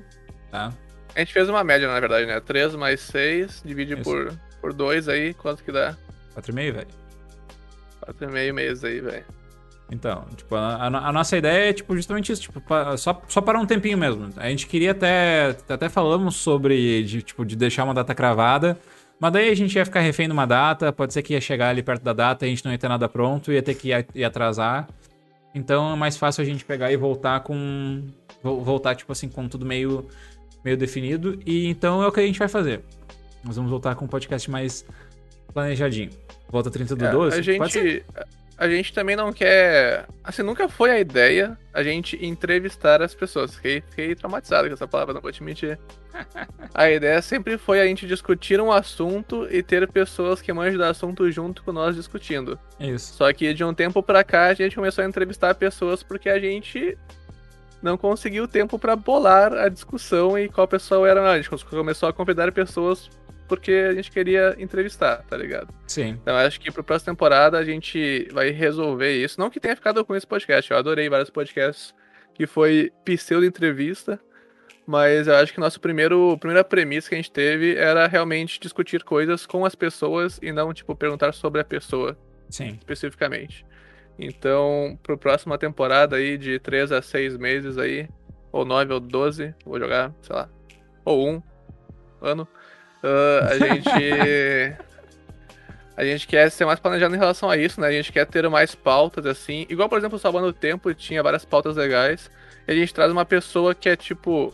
[0.50, 0.74] tá?
[1.16, 2.40] A gente fez uma média, na verdade, né?
[2.40, 4.04] 3 mais 6, divide Isso.
[4.04, 5.96] por, por 2 aí, quanto que dá?
[6.36, 6.88] 4,5, velho.
[8.08, 9.26] 4,5 meses aí, velho.
[9.92, 13.60] Então, tipo, a, a- nossa ideia é, tipo, justamente isso, tipo, pa- só, só parar
[13.60, 14.30] um tempinho mesmo.
[14.38, 18.80] A gente queria até, até falamos sobre, de, tipo, de deixar uma data cravada,
[19.24, 21.70] mas daí a gente ia ficar refém de uma data, pode ser que ia chegar
[21.70, 23.90] ali perto da data e a gente não ia ter nada pronto, ia ter que
[24.14, 24.88] ir, atrasar.
[25.56, 28.04] Então é mais fácil a gente pegar e voltar com,
[28.44, 30.08] vo- voltar, tipo assim, com tudo meio,
[30.66, 32.82] meio definido, e então é o que a gente vai fazer.
[33.46, 34.86] Nós vamos voltar com um podcast mais
[35.54, 36.10] planejadinho.
[36.50, 37.52] Volta 30 do É, 12?
[37.52, 38.06] a Pode ser?
[38.58, 40.06] A gente também não quer.
[40.24, 43.56] Assim, nunca foi a ideia a gente entrevistar as pessoas.
[43.56, 45.80] Fiquei, fiquei traumatizado com essa palavra, não vou te mentir.
[46.74, 50.84] A ideia sempre foi a gente discutir um assunto e ter pessoas que manjam do
[50.84, 52.60] assunto junto com nós discutindo.
[52.80, 53.14] É isso.
[53.14, 56.40] Só que de um tempo pra cá a gente começou a entrevistar pessoas porque a
[56.40, 56.98] gente
[57.82, 61.32] não conseguiu tempo pra bolar a discussão e qual pessoa era.
[61.32, 63.10] A gente começou a convidar pessoas
[63.48, 65.74] porque a gente queria entrevistar, tá ligado?
[65.88, 66.18] Sim.
[66.22, 69.40] Então acho que pro próxima temporada a gente vai resolver isso.
[69.40, 71.94] Não que tenha ficado com esse podcast, eu adorei vários podcasts
[72.34, 74.20] que foi pseudo-entrevista,
[74.86, 79.04] mas eu acho que nosso primeiro primeira premissa que a gente teve era realmente discutir
[79.04, 82.18] coisas com as pessoas e não, tipo, perguntar sobre a pessoa
[82.50, 82.78] Sim.
[82.80, 83.66] especificamente.
[84.18, 88.08] Então, pro próxima temporada aí, de 3 a 6 meses aí,
[88.52, 90.50] ou 9 ou 12, vou jogar, sei lá,
[91.04, 91.44] ou um
[92.22, 92.48] ano,
[93.04, 93.90] ah, a gente.
[95.96, 97.88] A gente quer ser mais planejado em relação a isso, né?
[97.88, 99.68] A gente quer ter mais pautas, assim.
[99.70, 102.32] Igual, por exemplo, o Salvando o Tempo tinha várias pautas legais.
[102.68, 104.52] E a gente traz uma pessoa que é, tipo,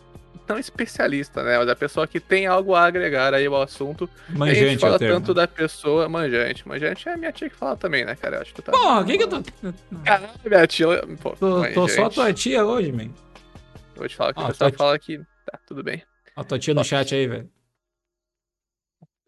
[0.49, 1.57] não especialista, né?
[1.57, 4.09] Mas a pessoa que tem algo a agregar aí ao assunto.
[4.29, 5.13] E a Manjante gente é fala termo.
[5.15, 6.67] tanto da pessoa manjante.
[6.67, 8.35] Manjante é minha tia que fala também, né, cara?
[8.35, 8.73] Eu acho que tá.
[8.73, 9.41] Porra, o que que eu tô...
[10.03, 10.87] Caralho, minha tia.
[11.21, 12.15] Pô, Tô, tô só a manjante.
[12.15, 13.07] tua tia hoje, man.
[13.95, 15.19] Vou te falar que Ah, o pessoal fala que.
[15.49, 16.03] Tá, tudo bem.
[16.35, 17.49] A tua tia no chat aí, velho.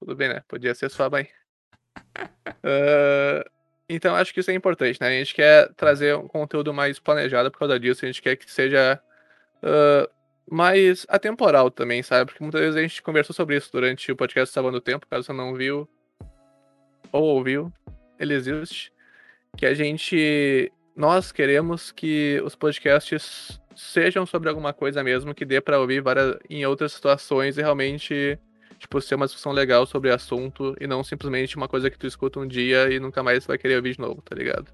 [0.02, 0.44] Tudo bem, né?
[0.48, 1.28] Podia ser sua mãe.
[2.64, 3.46] Ah,
[3.88, 5.10] então acho que isso é importante, né?
[5.10, 8.04] A gente quer trazer um conteúdo mais planejado por causa disso.
[8.04, 9.00] A gente quer que seja
[9.62, 10.10] ah,
[10.50, 12.32] mais atemporal também, sabe?
[12.32, 15.34] Porque muitas vezes a gente conversou sobre isso durante o podcast Salvando Tempo, caso você
[15.34, 15.88] não viu
[17.12, 17.72] ou ouviu,
[18.20, 18.92] ele existe.
[19.56, 20.72] Que a gente.
[20.96, 26.40] Nós queremos que os podcasts sejam sobre alguma coisa mesmo, que dê pra ouvir várias,
[26.50, 28.40] em outras situações e realmente
[28.82, 32.08] tipo, ser uma discussão legal sobre o assunto e não simplesmente uma coisa que tu
[32.08, 34.68] escuta um dia e nunca mais vai querer ouvir de novo, tá ligado?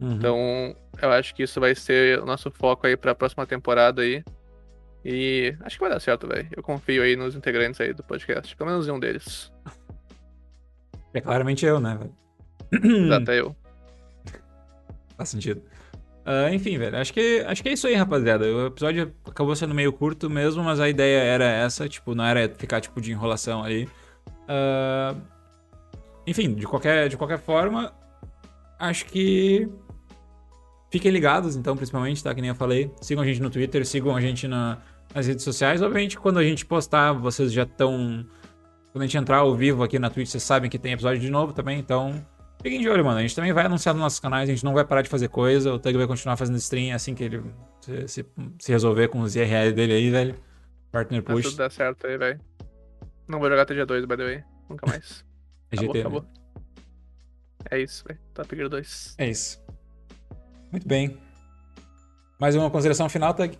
[0.00, 0.12] Uhum.
[0.12, 4.24] Então, eu acho que isso vai ser o nosso foco aí pra próxima temporada aí.
[5.04, 6.48] E acho que vai dar certo, velho.
[6.50, 9.52] Eu confio aí nos integrantes aí do podcast, pelo menos em um deles.
[11.12, 13.04] É claramente eu, né, velho?
[13.06, 13.56] Exato, é eu.
[15.16, 15.62] Faz sentido.
[16.26, 18.46] Ah, enfim, velho, acho que, acho que é isso aí, rapaziada.
[18.46, 22.48] O episódio acabou sendo meio curto mesmo, mas a ideia era essa, tipo, não era
[22.48, 23.86] ficar, tipo, de enrolação aí.
[24.48, 25.14] Ah,
[26.26, 27.92] enfim, de qualquer, de qualquer forma,
[28.78, 29.68] acho que
[30.90, 32.34] fiquem ligados, então, principalmente, tá?
[32.34, 32.90] Que nem eu falei.
[33.02, 34.78] Sigam a gente no Twitter, sigam a gente na-
[35.14, 35.82] nas redes sociais.
[35.82, 38.24] Obviamente, quando a gente postar, vocês já estão...
[38.92, 41.28] Quando a gente entrar ao vivo aqui na Twitch, vocês sabem que tem episódio de
[41.28, 42.24] novo também, então...
[42.64, 43.18] Fiquem de olho, mano.
[43.18, 45.28] A gente também vai anunciar nos nossos canais, a gente não vai parar de fazer
[45.28, 45.72] coisa.
[45.72, 47.44] O Tug vai continuar fazendo stream assim que ele
[47.80, 48.26] se, se-
[48.58, 50.34] se resolver com os IRL dele aí, velho.
[50.90, 51.44] Partner Mas push.
[51.50, 52.40] tudo dá certo aí, velho.
[53.28, 54.44] Não vou jogar TG2, by the way.
[54.70, 55.24] Nunca mais.
[55.70, 56.22] É Acabou, GT, acabou.
[56.22, 56.28] né?
[57.70, 58.20] É isso, velho.
[58.32, 59.14] Top Gear 2.
[59.18, 59.62] É isso.
[60.72, 61.18] Muito bem.
[62.40, 63.58] Mais uma consideração final, Tug?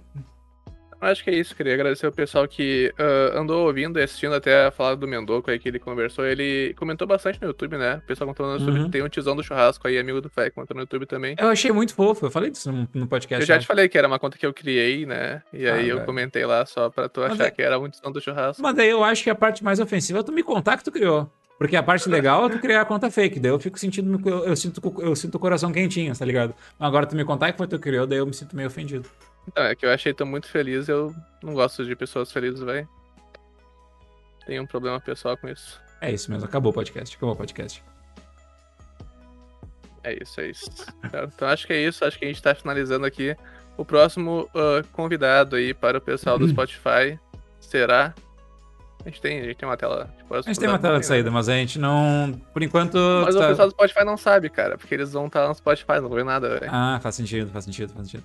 [1.04, 4.66] Acho que é isso, queria agradecer o pessoal que ah, andou ouvindo e assistindo até
[4.66, 6.24] a fala do Mendoco aí que ele conversou.
[6.24, 7.96] Ele comentou bastante no YouTube, né?
[8.04, 8.80] O pessoal contando no YouTube.
[8.84, 8.90] Uhum.
[8.90, 11.36] Tem um tizão do churrasco aí, amigo do Fé, comentou no YouTube também.
[11.38, 13.42] Eu achei muito fofo, eu falei disso no, podcast.
[13.42, 13.60] Eu já né?
[13.60, 15.42] te falei que era uma conta que eu criei, né?
[15.52, 16.06] E Ah, aí eu velho.
[16.06, 18.62] comentei lá só pra tu achar é- que era um tizão do churrasco.
[18.62, 20.90] Mas daí eu acho que a parte mais ofensiva é tu me contar que tu
[20.92, 21.30] criou.
[21.56, 23.38] Porque a parte legal é tu criar a conta fake.
[23.38, 24.20] Daí eu fico sentindo.
[24.28, 26.52] Eu, eu sinto, eu sinto o coração quentinho, tá ligado?
[26.80, 29.08] Agora tu me contar que foi tu que criou, daí eu me sinto meio ofendido.
[29.46, 32.88] Então, é que eu achei tão muito feliz, eu não gosto de pessoas felizes, velho.
[34.46, 35.80] Tenho um problema pessoal com isso.
[36.00, 37.16] É isso mesmo, acabou o podcast.
[37.16, 37.82] Acabou o podcast.
[40.02, 40.70] É isso, é isso.
[41.34, 43.34] Então acho que é isso, acho que a gente tá finalizando aqui.
[43.76, 47.18] O próximo ah, convidado aí para o pessoal do Spotify
[47.58, 48.14] será
[49.04, 50.10] A gente tem, a gente tem uma tela.
[50.16, 52.32] Tipo, a gente tem uma tela de saída, mas a gente não.
[52.52, 52.96] Por enquanto.
[53.24, 53.44] Mas tá...
[53.44, 56.16] o pessoal do Spotify não sabe, cara, porque eles vão estar no Spotify, não vão
[56.16, 56.70] ver nada, velho.
[56.72, 58.24] Ah, faz sentido, faz sentido, faz sentido.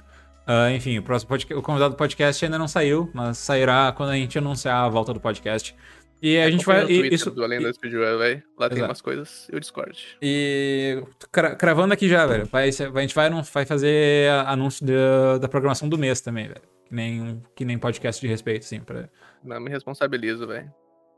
[0.50, 4.10] Uh, enfim, o próximo podcast, o convidado do podcast ainda não saiu, mas sairá quando
[4.10, 5.76] a gente anunciar a volta do podcast.
[6.20, 6.86] E a gente vai.
[6.88, 8.44] E, isso, do Além da Speedrun, velho.
[8.58, 8.76] Lá Exato.
[8.76, 9.48] tem umas coisas.
[9.52, 10.18] E o Discord.
[10.20, 11.04] E.
[11.32, 12.48] Cravando aqui já, velho.
[12.48, 16.64] Vai, a gente vai, vai fazer anúncio da, da programação do mês também, velho.
[16.86, 18.80] Que nem, que nem podcast de respeito, sim.
[18.80, 19.08] Pra...
[19.44, 20.74] Não me responsabilizo, velho.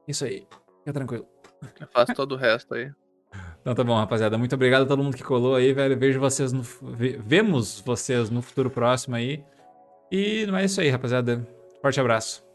[0.07, 0.45] Isso aí.
[0.79, 1.25] Fica tranquilo.
[1.79, 2.91] Eu faço todo o resto aí.
[3.61, 4.37] Então tá bom, rapaziada.
[4.37, 5.97] Muito obrigado a todo mundo que colou aí, velho.
[5.97, 6.63] Vejo vocês no.
[6.81, 9.43] Vemos vocês no futuro próximo aí.
[10.11, 11.47] E não é isso aí, rapaziada.
[11.81, 12.50] Forte abraço.